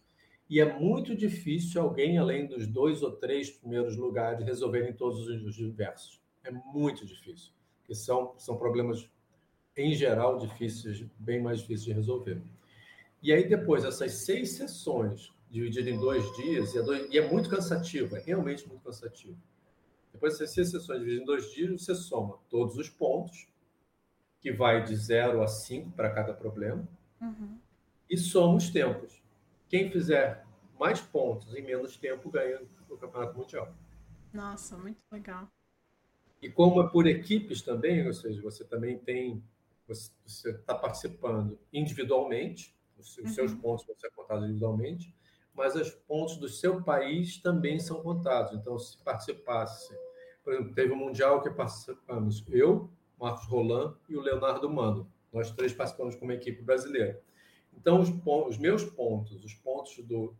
[0.48, 5.60] E é muito difícil alguém, além dos dois ou três primeiros lugares, resolverem todos os
[5.60, 6.27] inversos.
[6.48, 9.10] É muito difícil, porque são, são problemas,
[9.76, 12.42] em geral, difíceis, bem mais difíceis de resolver.
[13.22, 17.30] E aí, depois, essas seis sessões, divididas em dois dias, e é, dois, e é
[17.30, 19.38] muito cansativo, é realmente muito cansativo.
[20.14, 23.48] Depois dessas seis sessões divididas em dois dias, você soma todos os pontos,
[24.40, 26.88] que vai de 0 a 5 para cada problema,
[27.20, 27.60] uhum.
[28.10, 29.22] e soma os tempos.
[29.68, 30.46] Quem fizer
[30.80, 33.74] mais pontos em menos tempo ganha o Campeonato Mundial.
[34.32, 35.50] Nossa, muito legal.
[36.42, 39.44] E como é por equipes também, ou seja, você também tem,
[39.88, 43.28] você está participando individualmente, os, uhum.
[43.28, 45.16] seus pontos vão ser contados individualmente,
[45.54, 48.54] mas os pontos do seu país também são contados.
[48.54, 49.96] Então, se participasse,
[50.44, 55.12] por exemplo, teve um Mundial que participamos eu, Marcos Roland e o Leonardo Mano.
[55.34, 57.20] Nós três participamos como equipe brasileira.
[57.74, 58.10] Então, os,
[58.48, 60.36] os meus pontos, os pontos do,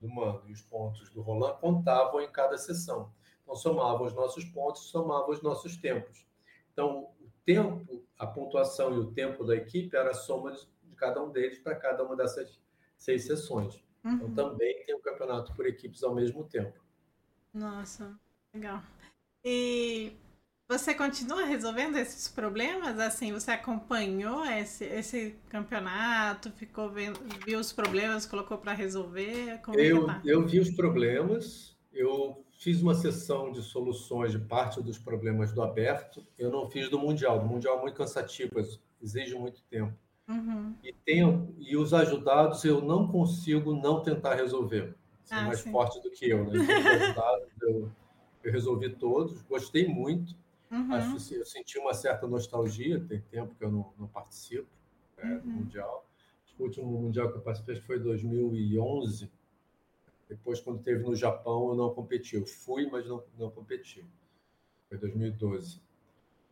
[0.00, 3.12] do Mano e os pontos do Roland contavam em cada sessão.
[3.50, 6.24] Então, somavam os nossos pontos, somavam os nossos tempos.
[6.72, 11.20] Então, o tempo, a pontuação e o tempo da equipe era a soma de cada
[11.20, 12.60] um deles para cada uma dessas
[12.96, 13.82] seis sessões.
[13.98, 14.28] Então, uhum.
[14.28, 16.78] Então, também tem o campeonato por equipes ao mesmo tempo.
[17.52, 18.16] Nossa,
[18.54, 18.80] legal.
[19.44, 20.12] E
[20.68, 23.00] você continua resolvendo esses problemas?
[23.00, 29.60] Assim, você acompanhou esse, esse campeonato, ficou vendo, viu os problemas, colocou para resolver?
[29.64, 30.22] Como é eu, tá?
[30.24, 35.62] eu vi os problemas, eu fiz uma sessão de soluções de parte dos problemas do
[35.62, 36.24] aberto.
[36.38, 37.40] Eu não fiz do mundial.
[37.40, 38.52] Do mundial é muito cansativo,
[39.02, 39.96] exige muito tempo.
[40.28, 40.76] Uhum.
[40.84, 44.94] E, tenho, e os ajudados eu não consigo não tentar resolver.
[45.24, 45.72] São ah, mais sim.
[45.72, 46.44] forte do que eu.
[46.44, 46.58] Né?
[47.10, 47.90] Então, eu,
[48.44, 50.36] eu resolvi todos, gostei muito.
[50.70, 50.92] Uhum.
[50.92, 54.68] Acho que eu senti uma certa nostalgia, tem tempo que eu não, não participo
[55.16, 55.40] é, uhum.
[55.40, 56.06] do Mundial.
[56.58, 59.30] O último Mundial que eu participei foi 2011.
[60.30, 62.36] Depois, quando teve no Japão, eu não competi.
[62.36, 64.06] Eu fui, mas não, não competi.
[64.88, 65.82] Foi 2012.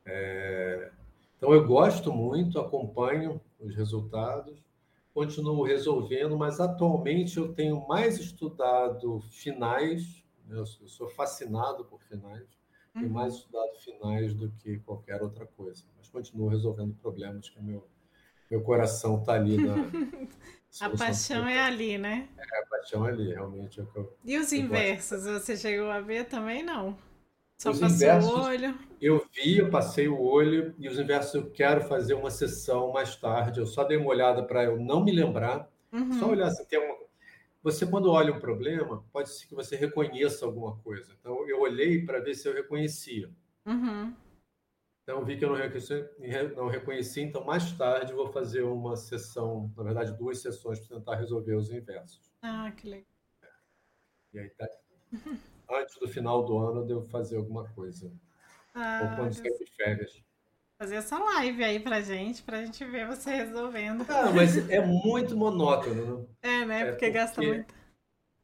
[0.05, 0.91] É...
[1.37, 4.61] Então, eu gosto muito, acompanho os resultados,
[5.15, 10.59] continuo resolvendo, mas atualmente eu tenho mais estudado finais, né?
[10.59, 12.43] eu sou fascinado por finais,
[12.97, 13.03] uhum.
[13.03, 15.85] tenho mais estudado finais do que qualquer outra coisa.
[15.97, 17.87] Mas continuo resolvendo problemas que meu,
[18.51, 19.75] meu coração está ali na.
[20.81, 22.29] a paixão é ali, né?
[22.37, 23.81] É, a paixão é ali, realmente.
[23.81, 25.41] É eu, e os inversos, gosto.
[25.41, 26.63] você chegou a ver também?
[26.63, 26.97] Não.
[27.57, 28.79] Só os passou inversos, o olho?
[29.01, 33.17] Eu vi, eu passei o olho, e os inversos eu quero fazer uma sessão mais
[33.17, 33.59] tarde.
[33.59, 35.69] Eu só dei uma olhada para eu não me lembrar.
[35.93, 36.13] Uhum.
[36.19, 36.95] Só olhar se tem uma,
[37.63, 41.13] você, quando olha um problema, pode ser que você reconheça alguma coisa.
[41.21, 43.29] Então, eu olhei para ver se eu reconhecia.
[43.67, 44.15] Uhum.
[45.09, 46.07] Então, vi que eu não reconheci,
[46.55, 51.15] não reconheci, então, mais tarde, vou fazer uma sessão, na verdade, duas sessões para tentar
[51.15, 52.31] resolver os inversos.
[52.43, 53.07] Ah, que legal.
[54.35, 54.69] E aí, tá...
[55.71, 58.13] antes do final do ano, eu devo fazer alguma coisa.
[58.75, 60.23] Ah, Ou quando sair de férias
[60.79, 64.05] fazer essa live aí pra gente, pra gente ver você resolvendo.
[64.09, 66.27] Ah, mas é muito monótono, né?
[66.43, 66.79] É, né?
[66.85, 67.75] Porque, é porque gasta muito.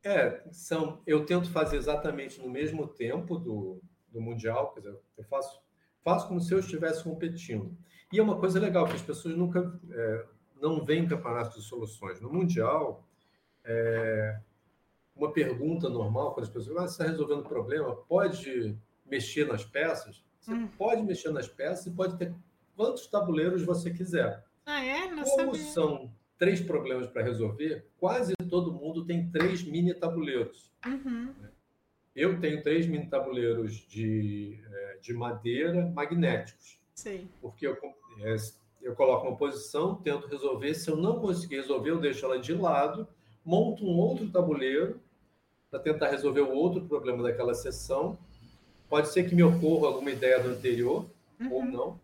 [0.02, 5.24] É, são, eu tento fazer exatamente no mesmo tempo do, do Mundial, quer dizer, eu
[5.24, 5.62] faço,
[6.04, 7.76] faço como se eu estivesse competindo.
[8.12, 10.26] E é uma coisa legal, que as pessoas nunca é,
[10.60, 12.20] não veem campeonato de soluções.
[12.20, 13.04] No Mundial,
[13.64, 14.38] é,
[15.16, 19.64] uma pergunta normal quando as pessoas ah, você está resolvendo o problema, pode mexer nas
[19.64, 20.22] peças?
[20.38, 20.68] Você hum.
[20.78, 22.34] pode mexer nas peças e pode ter
[22.76, 24.44] quantos tabuleiros você quiser.
[24.66, 25.10] Ah, é?
[25.10, 25.72] Não Como sabia.
[25.72, 30.72] são três problemas para resolver, quase todo mundo tem três mini tabuleiros.
[30.84, 31.32] Uhum.
[32.14, 36.80] Eu tenho três mini tabuleiros de, é, de madeira magnéticos.
[36.94, 37.28] Sim.
[37.42, 37.76] Porque eu,
[38.20, 38.36] é,
[38.80, 40.72] eu coloco uma posição, tento resolver.
[40.72, 43.06] Se eu não conseguir resolver, eu deixo ela de lado,
[43.44, 44.98] monto um outro tabuleiro
[45.70, 48.18] para tentar resolver o outro problema daquela sessão.
[48.88, 51.06] Pode ser que me ocorra alguma ideia do anterior
[51.38, 51.52] uhum.
[51.52, 52.00] ou não.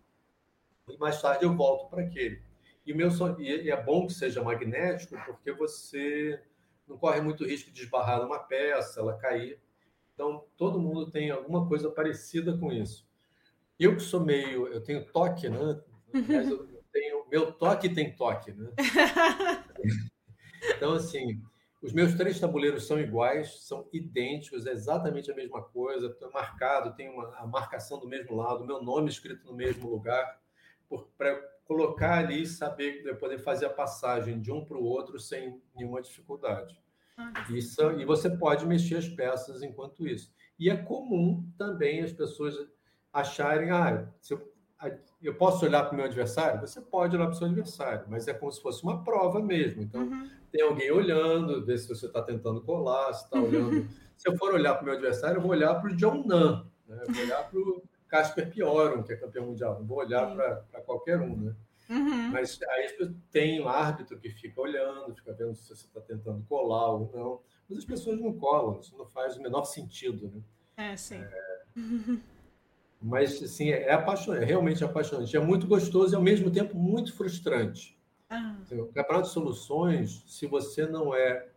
[0.86, 2.42] E mais tarde eu volto para aquele.
[2.84, 3.08] E, meu,
[3.38, 6.38] e é bom que seja magnético, porque você
[6.86, 9.58] não corre muito risco de esbarrar numa peça, ela cair.
[10.20, 13.08] Então, todo mundo tem alguma coisa parecida com isso.
[13.78, 14.66] Eu que sou meio.
[14.66, 15.80] Eu tenho toque, né?
[16.12, 18.70] Mas eu tenho, meu toque tem toque, né?
[20.76, 21.40] Então, assim,
[21.82, 26.08] os meus três tabuleiros são iguais, são idênticos, é exatamente a mesma coisa.
[26.08, 30.38] Estou marcado, tem uma, a marcação do mesmo lado, meu nome escrito no mesmo lugar,
[31.16, 35.62] para colocar ali e saber poder fazer a passagem de um para o outro sem
[35.74, 36.78] nenhuma dificuldade.
[37.50, 40.32] Isso, e você pode mexer as peças enquanto isso.
[40.58, 42.54] E é comum também as pessoas
[43.12, 44.50] acharem, ah, eu,
[45.22, 46.60] eu, posso olhar para o meu adversário?
[46.60, 49.82] Você pode olhar para o seu adversário, mas é como se fosse uma prova mesmo.
[49.82, 50.28] Então, uhum.
[50.52, 53.88] tem alguém olhando, ver se você está tentando colar, se está olhando.
[54.16, 56.66] se eu for olhar para o meu adversário, eu vou olhar para o John Nan,
[56.86, 57.02] né?
[57.06, 59.78] eu vou olhar para o Casper Piorum, que é campeão mundial.
[59.78, 61.54] Não vou olhar para qualquer um, né?
[61.90, 62.30] Uhum.
[62.30, 66.92] Mas aí tem um árbitro que fica olhando, fica vendo se você está tentando colar
[66.92, 67.40] ou não.
[67.68, 70.40] Mas as pessoas não colam, isso não faz o menor sentido, né?
[70.76, 71.16] É, sim.
[71.16, 71.60] É...
[73.02, 75.34] Mas, assim, é apaixonante, é realmente apaixonante.
[75.34, 77.98] É muito gostoso e, ao mesmo tempo, muito frustrante.
[78.28, 78.54] Ah.
[78.70, 81.48] O Campeonato de Soluções, se você não é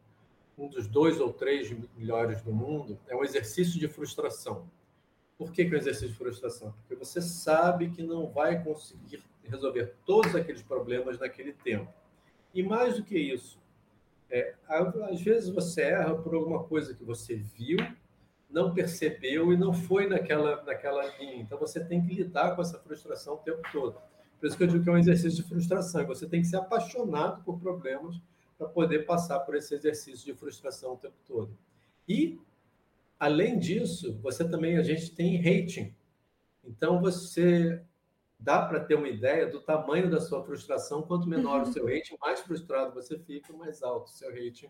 [0.57, 4.69] um dos dois ou três melhores do mundo, é um exercício de frustração.
[5.37, 6.73] Por que, que é um exercício de frustração?
[6.79, 11.91] Porque você sabe que não vai conseguir resolver todos aqueles problemas naquele tempo.
[12.53, 13.59] E mais do que isso,
[14.29, 17.77] é, às vezes você erra por alguma coisa que você viu,
[18.49, 21.41] não percebeu e não foi naquela, naquela linha.
[21.41, 23.97] Então você tem que lidar com essa frustração o tempo todo.
[24.39, 26.05] Por isso que eu digo que é um exercício de frustração.
[26.05, 28.19] Você tem que ser apaixonado por problemas
[28.57, 31.57] para poder passar por esse exercício de frustração o tempo todo.
[32.07, 32.39] E
[33.23, 35.95] Além disso, você também, a gente tem rating.
[36.61, 37.81] Então, você
[38.43, 41.01] dá para ter uma ideia do tamanho da sua frustração.
[41.03, 41.69] Quanto menor uhum.
[41.69, 44.69] o seu rating, mais frustrado você fica, mais alto o seu rating,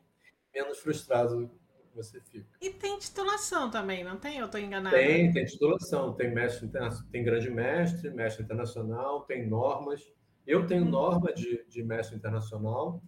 [0.54, 1.50] menos frustrado
[1.94, 2.48] você fica.
[2.62, 4.38] E tem titulação também, não tem?
[4.38, 4.96] Eu estou enganado?
[4.96, 6.14] Tem, tem titulação.
[6.14, 6.70] Tem mestre
[7.12, 10.12] tem grande mestre, mestre internacional, tem normas.
[10.46, 10.90] Eu tenho uhum.
[10.90, 13.02] norma de, de mestre internacional,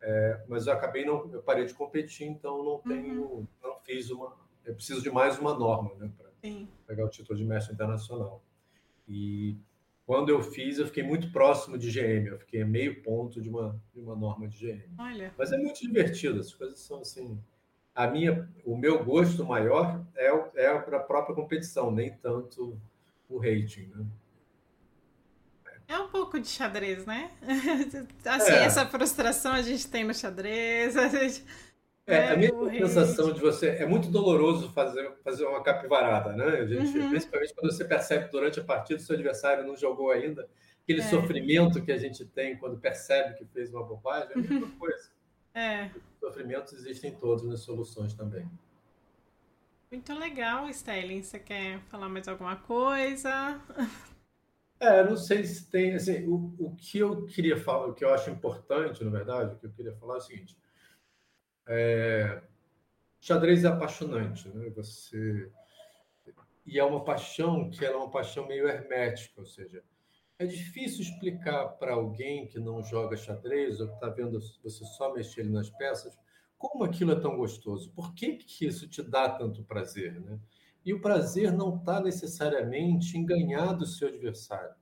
[0.00, 3.46] é, mas eu acabei não, eu parei de competir, então não tenho, uhum.
[3.62, 6.28] não fiz uma eu preciso de mais uma norma né, para
[6.86, 8.42] pegar o título de mestre internacional.
[9.06, 9.56] E
[10.06, 13.78] quando eu fiz, eu fiquei muito próximo de GM, eu fiquei meio ponto de uma,
[13.92, 14.84] de uma norma de GM.
[14.96, 15.34] Olha.
[15.36, 17.36] Mas é muito divertido, as coisas são assim.
[17.92, 22.80] A minha, o meu gosto maior é, é para a própria competição, nem tanto
[23.28, 23.90] o rating.
[23.94, 24.06] Né?
[25.88, 27.32] É um pouco de xadrez, né?
[28.24, 28.64] assim, é.
[28.64, 30.96] essa frustração a gente tem no xadrez.
[30.96, 31.44] A gente
[32.06, 33.70] é, a mesma sensação de você.
[33.70, 36.60] É muito doloroso fazer, fazer uma capivarada, né?
[36.60, 37.10] A gente, uhum.
[37.10, 40.48] Principalmente quando você percebe durante a partida o seu adversário não jogou ainda.
[40.84, 41.04] Aquele é.
[41.04, 44.70] sofrimento que a gente tem quando percebe que fez uma bobagem é a mesma uhum.
[44.78, 45.10] coisa.
[45.52, 45.86] É.
[45.86, 48.48] Os sofrimentos existem todos nas soluções também.
[49.90, 51.22] Muito legal, Stelling.
[51.22, 53.60] Você quer falar mais alguma coisa?
[54.78, 55.94] É, não sei se tem.
[55.94, 59.58] Assim, o, o que eu queria falar, o que eu acho importante, na verdade, o
[59.58, 60.56] que eu queria falar é o seguinte
[61.66, 62.42] é,
[63.20, 64.70] xadrez é apaixonante, né?
[64.70, 65.50] Você
[66.66, 69.84] e é uma paixão que é uma paixão meio hermética, ou seja,
[70.38, 75.14] é difícil explicar para alguém que não joga xadrez ou que está vendo você só
[75.14, 76.18] mexer nas peças
[76.58, 77.92] como aquilo é tão gostoso.
[77.92, 80.38] Por que, que isso te dá tanto prazer, né?
[80.84, 84.74] E o prazer não está necessariamente em ganhar do seu adversário.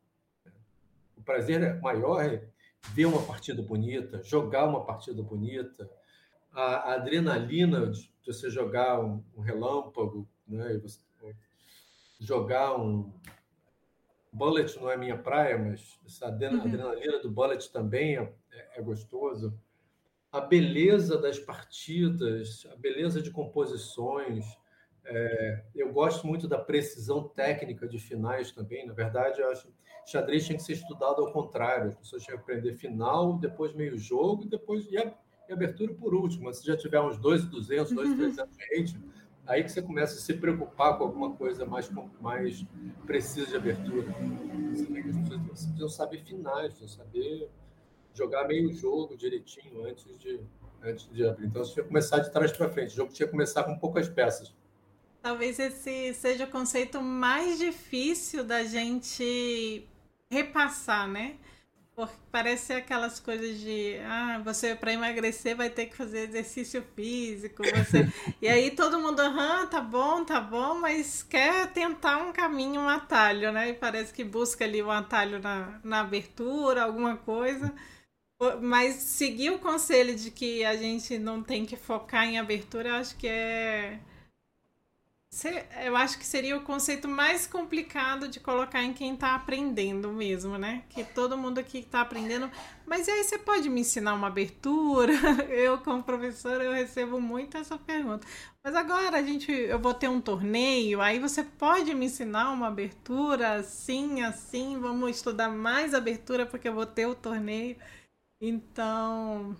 [0.44, 0.52] Né?
[1.16, 2.46] O prazer maior é
[2.92, 5.90] ver uma partida bonita, jogar uma partida bonita,
[6.54, 10.80] a adrenalina de você jogar um, um relâmpago, né?
[12.20, 13.12] Jogar um
[14.32, 16.60] bullet não é minha praia, mas essa uhum.
[16.60, 19.58] adrenalina do bullet também é, é, é gostoso.
[20.30, 24.44] A beleza das partidas, a beleza de composições.
[25.04, 28.86] É, eu gosto muito da precisão técnica de finais também.
[28.86, 29.74] Na verdade, eu acho que
[30.10, 31.88] xadrez tinha que ser estudado ao contrário.
[31.88, 35.14] As pessoas tinham que aprender final, depois meio jogo, depois e a
[35.48, 36.52] e abertura por último.
[36.52, 38.46] Se já tiver uns 2,200, 2,300 uhum.
[38.70, 39.02] rating,
[39.46, 41.90] aí que você começa a se preocupar com alguma coisa mais,
[42.20, 42.64] mais
[43.06, 44.06] precisa de abertura.
[44.72, 47.48] Você vê que as pessoas precisam saber finais, precisam saber
[48.14, 50.40] jogar meio jogo direitinho antes de,
[50.82, 51.46] antes de abrir.
[51.46, 52.92] Então, você tinha que começar de trás para frente.
[52.92, 54.54] O jogo tinha que começar com poucas peças.
[55.20, 59.88] Talvez esse seja o conceito mais difícil da gente
[60.30, 61.36] repassar, né?
[61.94, 67.62] Porque parece aquelas coisas de, ah, você para emagrecer vai ter que fazer exercício físico,
[67.62, 68.08] você...
[68.42, 72.88] e aí todo mundo, aham, tá bom, tá bom, mas quer tentar um caminho, um
[72.88, 73.68] atalho, né?
[73.68, 77.72] E parece que busca ali um atalho na, na abertura, alguma coisa.
[78.60, 82.94] Mas seguir o conselho de que a gente não tem que focar em abertura, eu
[82.96, 84.00] acho que é
[85.82, 90.56] eu acho que seria o conceito mais complicado de colocar em quem está aprendendo mesmo,
[90.56, 90.84] né?
[90.90, 92.50] Que todo mundo aqui está aprendendo.
[92.86, 95.12] Mas aí você pode me ensinar uma abertura?
[95.48, 98.26] Eu, como professora, eu recebo muito essa pergunta.
[98.62, 102.68] Mas agora a gente, eu vou ter um torneio, aí você pode me ensinar uma
[102.68, 107.76] abertura assim, assim, vamos estudar mais abertura porque eu vou ter o torneio.
[108.40, 109.56] Então,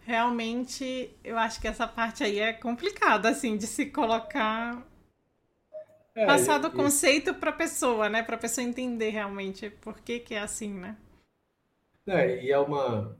[0.00, 4.89] realmente, eu acho que essa parte aí é complicada, assim, de se colocar
[6.14, 8.22] é, Passar do conceito para a pessoa, né?
[8.22, 10.96] Para a pessoa entender realmente por que, que é assim, né?
[12.06, 13.16] É, e é uma.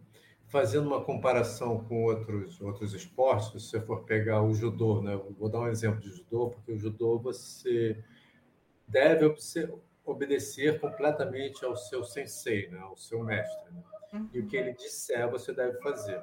[0.49, 5.16] Fazendo uma comparação com outros, outros esportes, se você for pegar o judô, né?
[5.38, 8.03] Vou dar um exemplo de judô, porque o judô você
[8.88, 9.32] deve
[10.05, 12.78] obedecer completamente ao seu sensei, né?
[12.80, 13.70] ao seu mestre.
[13.70, 13.82] Né?
[14.12, 14.28] Uhum.
[14.34, 16.20] E o que ele disser, você deve fazer.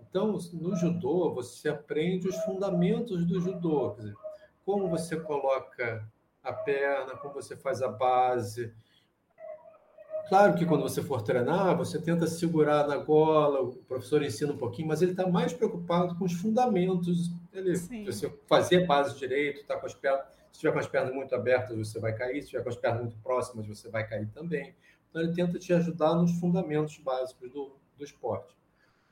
[0.00, 3.92] Então, no judô, você aprende os fundamentos do judô.
[3.92, 4.16] Quer dizer,
[4.68, 6.06] como você coloca
[6.44, 8.70] a perna, como você faz a base.
[10.28, 14.58] Claro que quando você for treinar, você tenta segurar na gola, o professor ensina um
[14.58, 17.30] pouquinho, mas ele está mais preocupado com os fundamentos.
[17.50, 20.26] Ele, você fazer base direito, tá com as pernas.
[20.52, 22.42] Se tiver com as pernas muito abertas, você vai cair.
[22.42, 24.74] Se tiver com as pernas muito próximas, você vai cair também.
[25.08, 28.54] Então, ele tenta te ajudar nos fundamentos básicos do, do esporte.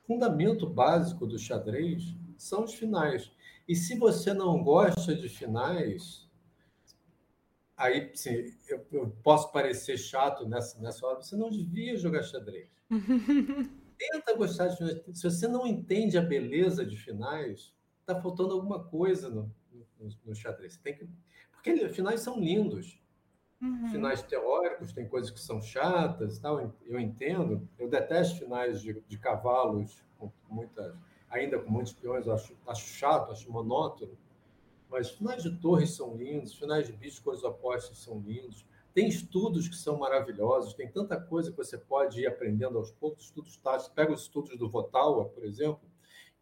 [0.07, 3.34] Fundamento básico do xadrez são os finais.
[3.68, 6.30] E se você não gosta de finais,
[7.76, 12.70] aí sim, eu, eu, posso parecer chato nessa, nessa hora, você não devia jogar xadrez.
[13.98, 15.02] Tenta gostar de finais.
[15.14, 19.52] Se você não entende a beleza de finais, está faltando alguma coisa no,
[19.98, 20.76] no, no xadrez.
[20.76, 21.08] Que,
[21.50, 23.00] porque finais são lindos.
[23.60, 23.88] Uhum.
[23.88, 26.72] Finais teóricos, tem coisas que são chatas, tal.
[26.84, 27.66] eu entendo.
[27.78, 30.94] Eu detesto finais de, de cavalos com muitas
[31.30, 34.16] ainda com muitos peões, acho, acho chato, acho monótono.
[34.88, 38.64] Mas finais de torres são lindos, finais de bichos cores opostas são lindos.
[38.94, 43.24] Tem estudos que são maravilhosos, tem tanta coisa que você pode ir aprendendo aos poucos,
[43.24, 43.92] estudos táticos.
[43.92, 45.86] Pega os estudos do Votawa, por exemplo,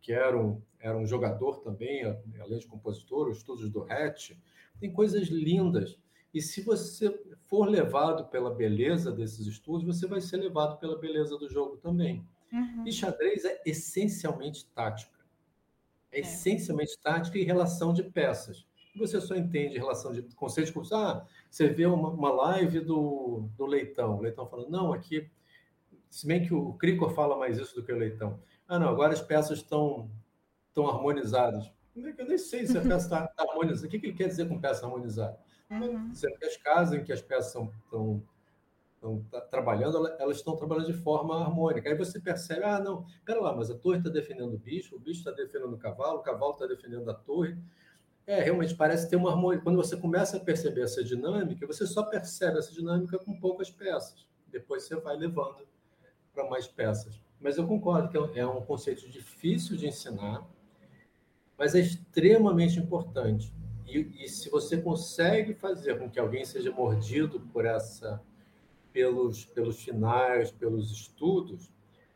[0.01, 2.05] que era um, era um jogador também,
[2.39, 4.33] além de compositor, os estudos do Hatch.
[4.79, 5.99] Tem coisas lindas.
[6.33, 7.11] E se você
[7.49, 12.27] for levado pela beleza desses estudos, você vai ser levado pela beleza do jogo também.
[12.55, 12.87] Uhum.
[12.87, 15.19] E xadrez é essencialmente tática.
[16.13, 18.65] É, é, essencialmente tática e relação de peças.
[18.97, 23.67] Você só entende relação de conceitos como ah, você vê uma, uma live do, do
[23.67, 25.29] Leitão, o Leitão falando, não, aqui,
[26.09, 28.39] se bem que o Cricor fala mais isso do que o Leitão.
[28.69, 30.09] Ah, não, agora as peças estão
[30.69, 31.71] estão harmonizadas.
[31.97, 33.87] Eu nem sei se a peça está tá harmonizada.
[33.87, 35.39] O que, que ele quer dizer com peça harmonizada?
[35.71, 36.11] Uhum.
[36.11, 38.23] Dizendo que as casas em que as peças estão
[39.05, 41.89] estão trabalhando, elas estão trabalhando de forma harmônica.
[41.89, 44.99] Aí você percebe, ah, não, pera lá, mas a torre está defendendo o bicho, o
[44.99, 47.57] bicho está defendendo o cavalo, o cavalo está defendendo a torre.
[48.27, 49.61] É, realmente parece ter uma harmonia.
[49.61, 54.27] Quando você começa a perceber essa dinâmica, você só percebe essa dinâmica com poucas peças.
[54.51, 55.67] Depois você vai levando
[56.33, 57.21] para mais peças.
[57.39, 60.49] Mas eu concordo que é um conceito difícil de ensinar,
[61.59, 63.53] mas é extremamente importante.
[63.87, 68.23] E, e se você consegue fazer com que alguém seja mordido por essa
[68.95, 71.69] pelos, pelos finais, pelos estudos,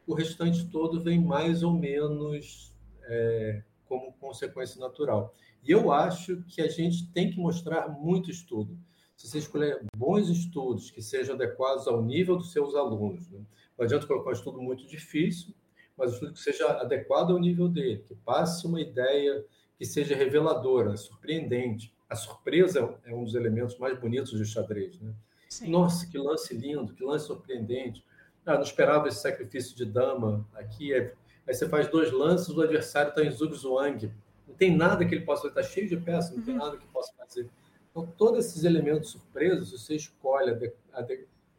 [0.06, 2.72] o restante todo vem mais ou menos
[3.02, 5.34] é, como consequência natural.
[5.64, 8.78] E eu acho que a gente tem que mostrar muito estudo.
[9.16, 13.40] Se você escolher bons estudos que sejam adequados ao nível dos seus alunos, né?
[13.76, 15.52] não adianta colocar um estudo muito difícil,
[15.96, 19.44] mas um estudo que seja adequado ao nível dele, que passe uma ideia
[19.76, 21.92] que seja reveladora, surpreendente.
[22.08, 25.12] A surpresa é um dos elementos mais bonitos do xadrez, né?
[25.48, 25.70] Sim.
[25.70, 28.04] Nossa, que lance lindo, que lance surpreendente.
[28.44, 30.92] Ah, não esperava esse sacrifício de dama aqui.
[30.92, 31.14] É...
[31.46, 34.12] Aí você faz dois lances, o adversário está em Zugzwang.
[34.46, 36.44] Não tem nada que ele possa fazer, está cheio de peças, não uhum.
[36.44, 37.48] tem nada que possa fazer.
[37.90, 40.72] Então, todos esses elementos surpresos, você escolhe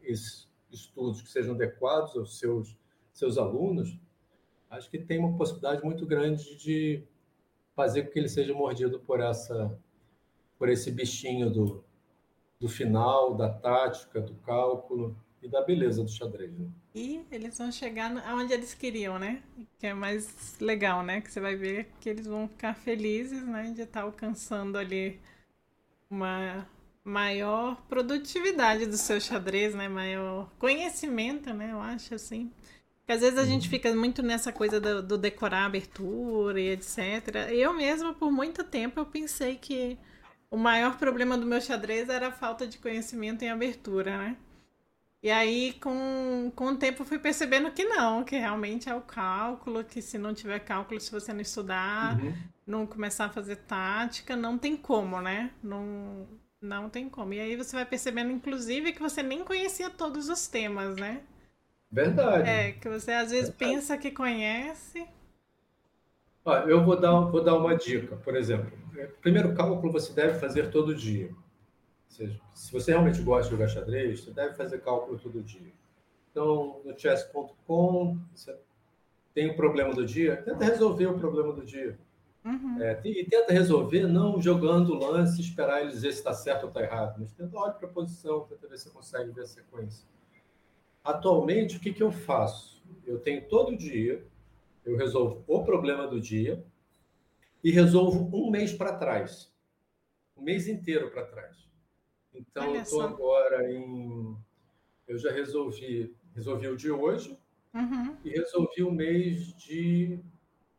[0.04, 2.78] esses estudos que sejam adequados aos seus,
[3.12, 4.00] seus alunos,
[4.70, 7.04] acho que tem uma possibilidade muito grande de
[7.76, 9.78] fazer com que ele seja mordido por essa
[10.58, 11.84] por esse bichinho do,
[12.60, 16.52] do final, da tática, do cálculo e da beleza do xadrez.
[16.58, 16.68] Né?
[16.94, 19.42] E eles vão chegar aonde eles queriam, né?
[19.78, 21.22] Que é mais legal, né?
[21.22, 23.72] Que você vai ver que eles vão ficar felizes, né?
[23.72, 25.20] De estar alcançando ali
[26.10, 26.68] uma
[27.04, 29.88] maior produtividade do seu xadrez, né?
[29.88, 31.72] Maior conhecimento, né?
[31.72, 32.52] Eu acho assim.
[33.00, 33.70] Porque às vezes a gente uhum.
[33.70, 37.50] fica muito nessa coisa do, do decorar a abertura e etc.
[37.52, 39.98] Eu mesma, por muito tempo, eu pensei que
[40.52, 44.38] o maior problema do meu xadrez era a falta de conhecimento em abertura, né?
[45.22, 49.84] E aí, com, com o tempo, fui percebendo que não, que realmente é o cálculo,
[49.84, 52.34] que se não tiver cálculo, se você não estudar, uhum.
[52.66, 55.52] não começar a fazer tática, não tem como, né?
[55.62, 56.26] Não,
[56.62, 57.34] não tem como.
[57.34, 61.22] E aí você vai percebendo, inclusive, que você nem conhecia todos os temas, né?
[61.92, 62.50] Verdade.
[62.50, 63.74] É, que você às vezes Verdade.
[63.74, 65.06] pensa que conhece.
[66.50, 68.72] Ah, eu vou dar, vou dar uma dica, por exemplo.
[69.22, 71.30] Primeiro cálculo você deve fazer todo dia
[72.20, 75.72] seja, se você realmente gosta de jogar xadrez, você deve fazer cálculo todo dia.
[76.32, 78.58] Então, no chess.com, você
[79.34, 81.98] tem o problema do dia, tenta resolver o problema do dia.
[82.44, 82.82] Uhum.
[82.82, 86.70] É, e tenta resolver não jogando o lance, esperar ele dizer se está certo ou
[86.70, 89.48] está errado, mas tenta olhar para a posição, tenta ver se você consegue ver a
[89.48, 90.08] sequência.
[91.04, 92.84] Atualmente, o que, que eu faço?
[93.06, 94.24] Eu tenho todo dia,
[94.86, 96.64] eu resolvo o problema do dia
[97.64, 99.54] e resolvo um mês para trás.
[100.36, 101.70] Um mês inteiro para trás.
[102.34, 104.38] Então, Olha eu estou agora em.
[105.08, 107.38] Eu já resolvi, resolvi o de hoje
[107.74, 108.16] uhum.
[108.24, 110.20] e resolvi o mês de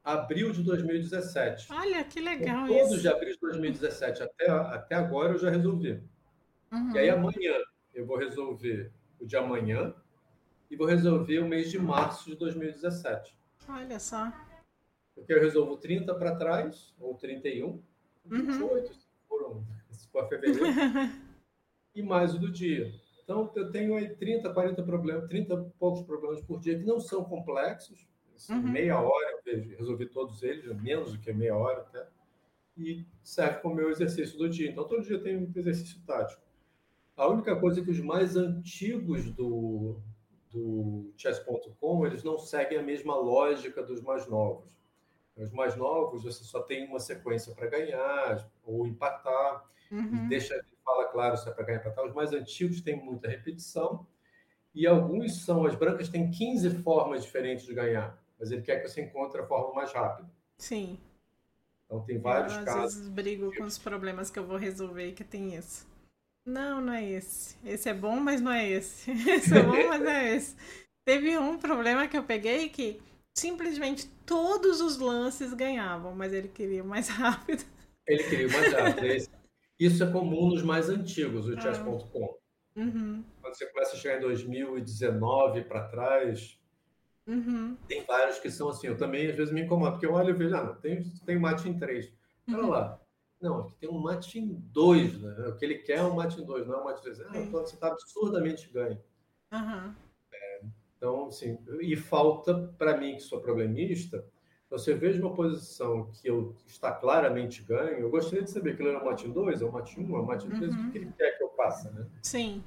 [0.05, 1.73] abril de 2017.
[1.73, 6.03] Olha, que legal então, todos de abril de 2017 até, até agora eu já resolvi.
[6.73, 6.95] Uhum.
[6.95, 7.57] E aí amanhã
[7.93, 9.93] eu vou resolver o de amanhã
[10.71, 13.37] e vou resolver o mês de março de 2017.
[13.73, 14.33] Olha só.
[15.15, 17.83] Porque eu resolvo 30 para trás, ou 31,
[18.25, 18.93] 28, uhum.
[18.93, 20.65] se for, se for fevereiro.
[21.95, 22.93] e mais o do dia.
[23.23, 27.25] Então, eu tenho aí 30, 40 problemas, 30 poucos problemas por dia que não são
[27.25, 28.09] complexos.
[28.49, 28.73] Uhum.
[28.73, 32.09] Meia hora eu resolvi todos eles, menos do que meia hora até.
[32.77, 34.71] E serve como meu exercício do dia.
[34.71, 36.43] Então, todo dia tem um exercício tático.
[37.17, 40.01] A única coisa é que os mais antigos do,
[40.51, 44.71] do chess.com, eles não seguem a mesma lógica dos mais novos.
[45.37, 50.29] Os mais novos, você só tem uma sequência para ganhar ou empatar, uhum.
[50.29, 52.07] deixa fala, claro, se é para ganhar para tal.
[52.07, 54.07] Os mais antigos têm muita repetição.
[54.75, 58.89] E alguns são, as brancas têm 15 formas diferentes de ganhar, mas ele quer que
[58.89, 60.31] você encontre a forma mais rápida.
[60.57, 60.99] Sim.
[61.85, 62.85] Então tem vários eu, casos.
[62.85, 65.90] Às vezes brigo com os problemas que eu vou resolver que tem isso.
[66.45, 67.57] Não, não é esse.
[67.65, 69.11] Esse é bom, mas não é esse.
[69.31, 70.57] Esse é bom, mas não é esse.
[71.05, 73.01] Teve um problema que eu peguei que
[73.37, 77.65] simplesmente todos os lances ganhavam, mas ele queria mais rápido.
[78.07, 79.07] Ele queria mais rápido.
[79.07, 79.31] Esse,
[79.79, 82.39] isso é comum nos mais antigos, o chess.com.
[82.77, 83.25] Uhum.
[83.41, 86.59] Quando você começa a chegar em 2019 para trás,
[87.27, 87.77] uhum.
[87.89, 88.87] tem vários que são assim.
[88.87, 91.39] Eu também, às vezes, me incomodo, porque eu olho e vejo, ah, não, tem, tem
[91.39, 92.13] mate em 3.
[92.49, 92.69] Olha uhum.
[92.69, 93.01] lá.
[93.41, 95.49] Não, aqui tem um mate em 2, né?
[95.49, 97.21] O que ele quer é um mate em 2, não é um mate em 3.
[97.23, 99.01] Ah, então você está absurdamente ganho.
[100.33, 100.61] É,
[100.97, 104.25] então, assim, e falta, para mim, que sou problemista,
[104.69, 108.91] você veja uma posição que eu está claramente ganho, eu gostaria de saber que ele
[108.91, 110.89] era um mate 2, é um mate 1, um, é um mate 3, uhum.
[110.89, 112.07] o que ele quer que eu passe, né?
[112.23, 112.63] Sim.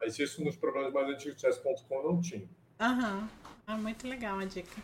[0.00, 2.48] Mas isso nos programas mais antigos de chess.com não tinha.
[2.80, 3.20] Aham.
[3.20, 3.28] Uhum.
[3.66, 4.80] Ah, muito legal a dica.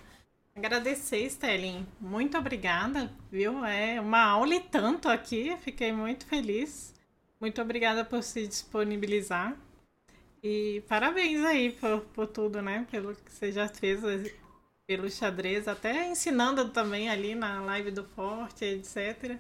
[0.55, 1.85] Agradecer, Stelling.
[2.01, 3.65] Muito obrigada, viu?
[3.65, 5.57] É uma aula e tanto aqui.
[5.59, 6.95] Fiquei muito feliz.
[7.41, 9.57] Muito obrigada por se disponibilizar.
[10.43, 12.87] E parabéns aí por, por tudo, né?
[12.91, 14.01] Pelo que você já fez
[14.87, 19.39] pelo xadrez, até ensinando também ali na live do Forte, etc.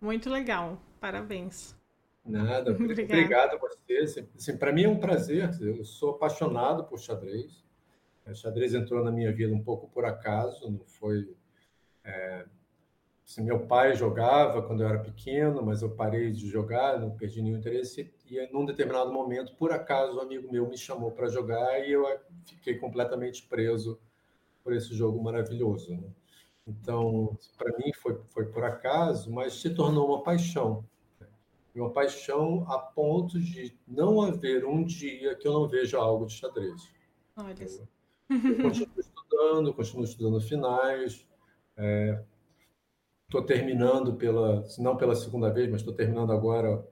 [0.00, 0.80] Muito legal.
[1.00, 1.74] Parabéns.
[2.24, 4.26] Nada, obrigado a você.
[4.36, 5.50] Assim, Para mim é um prazer.
[5.60, 7.64] Eu sou apaixonado por xadrez.
[8.26, 11.34] O xadrez entrou na minha vida um pouco por acaso, não foi.
[12.04, 12.44] É...
[13.24, 17.40] Assim, meu pai jogava quando eu era pequeno, mas eu parei de jogar, não perdi
[17.40, 18.12] nenhum interesse.
[18.28, 22.04] E num determinado momento, por acaso, um amigo meu me chamou para jogar e eu
[22.46, 23.98] fiquei completamente preso
[24.62, 25.92] por esse jogo maravilhoso.
[25.92, 26.10] Né?
[26.66, 30.84] Então, para mim foi, foi por acaso, mas se tornou uma paixão.
[31.74, 36.34] Uma paixão a ponto de não haver um dia que eu não veja algo de
[36.34, 36.92] xadrez.
[37.34, 37.62] Olha.
[37.62, 37.88] Eu,
[38.44, 41.26] eu continuo estudando, continuo estudando finais.
[43.26, 46.86] Estou é, terminando pela, não pela segunda vez, mas estou terminando agora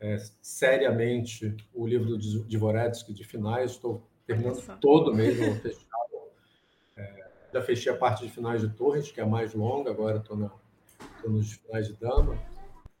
[0.00, 3.72] é, seriamente o livro do Dvoretsky de finais.
[3.72, 5.60] Estou terminando todo mesmo,
[7.54, 10.36] já fechei a parte de finais de torres, que é a mais longa, agora estou
[11.24, 12.36] nos finais de dama.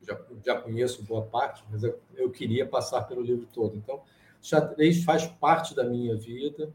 [0.00, 3.76] Já, já conheço boa parte, mas eu, eu queria passar pelo livro todo.
[3.76, 4.02] Então,
[4.40, 6.72] xadrez faz parte da minha vida,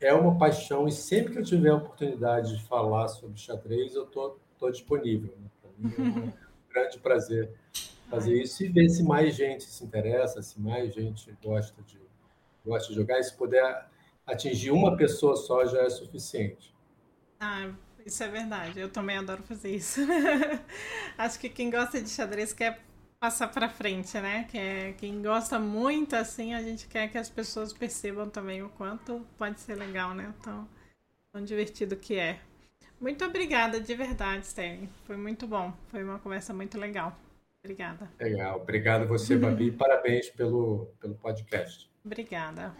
[0.00, 4.04] é uma paixão, e sempre que eu tiver a oportunidade de falar sobre xadrez, eu
[4.04, 5.34] estou disponível.
[5.38, 5.50] Né?
[5.60, 6.32] Para mim é um
[6.72, 7.52] grande prazer
[8.08, 12.00] fazer isso e ver se mais gente se interessa, se mais gente gosta de,
[12.64, 13.86] gosta de jogar, e se puder
[14.26, 16.74] atingir uma pessoa só já é suficiente.
[17.38, 17.70] Ah,
[18.04, 18.80] isso é verdade.
[18.80, 20.00] Eu também adoro fazer isso.
[21.16, 22.80] Acho que quem gosta de xadrez quer
[23.20, 24.46] passar para frente, né?
[24.50, 28.70] Que é, quem gosta muito assim, a gente quer que as pessoas percebam também o
[28.70, 30.32] quanto pode ser legal, né?
[30.42, 30.66] Tão,
[31.30, 32.40] tão divertido que é.
[32.98, 34.88] Muito obrigada, de verdade, Sterling.
[35.04, 35.72] Foi muito bom.
[35.88, 37.16] Foi uma conversa muito legal.
[37.62, 38.10] Obrigada.
[38.18, 38.60] Legal.
[38.60, 39.70] Obrigado a você, Babi.
[39.70, 41.90] parabéns pelo, pelo podcast.
[42.04, 42.74] Obrigada.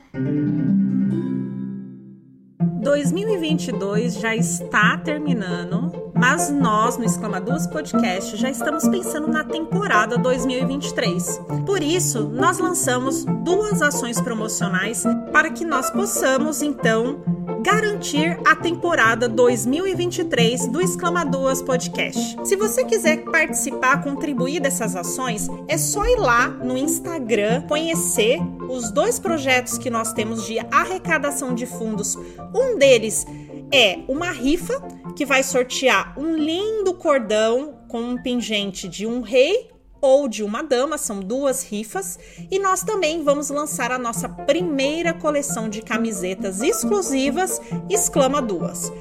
[2.90, 11.40] 2022 já está terminando, mas nós no Exclamaduras Podcast já estamos pensando na temporada 2023.
[11.64, 17.22] Por isso, nós lançamos duas ações promocionais para que nós possamos então
[17.62, 22.36] garantir a temporada 2023 do Exclamaduas Podcast.
[22.44, 28.90] Se você quiser participar, contribuir dessas ações, é só ir lá no Instagram conhecer os
[28.90, 32.16] dois projetos que nós temos de arrecadação de fundos.
[32.54, 33.26] Um deles
[33.70, 34.80] é uma rifa
[35.14, 39.70] que vai sortear um lindo cordão com um pingente de um rei
[40.00, 42.18] ou de uma dama, são duas rifas,
[42.50, 48.92] e nós também vamos lançar a nossa primeira coleção de camisetas exclusivas Exclama Duas.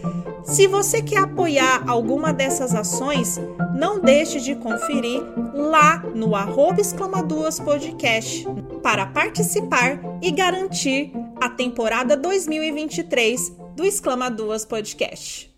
[0.43, 3.39] Se você quer apoiar alguma dessas ações,
[3.75, 5.21] não deixe de conferir
[5.53, 8.47] lá no arroba Exclamaduas Podcast
[8.81, 15.49] para participar e garantir a temporada 2023 do Exclama Duas Podcast.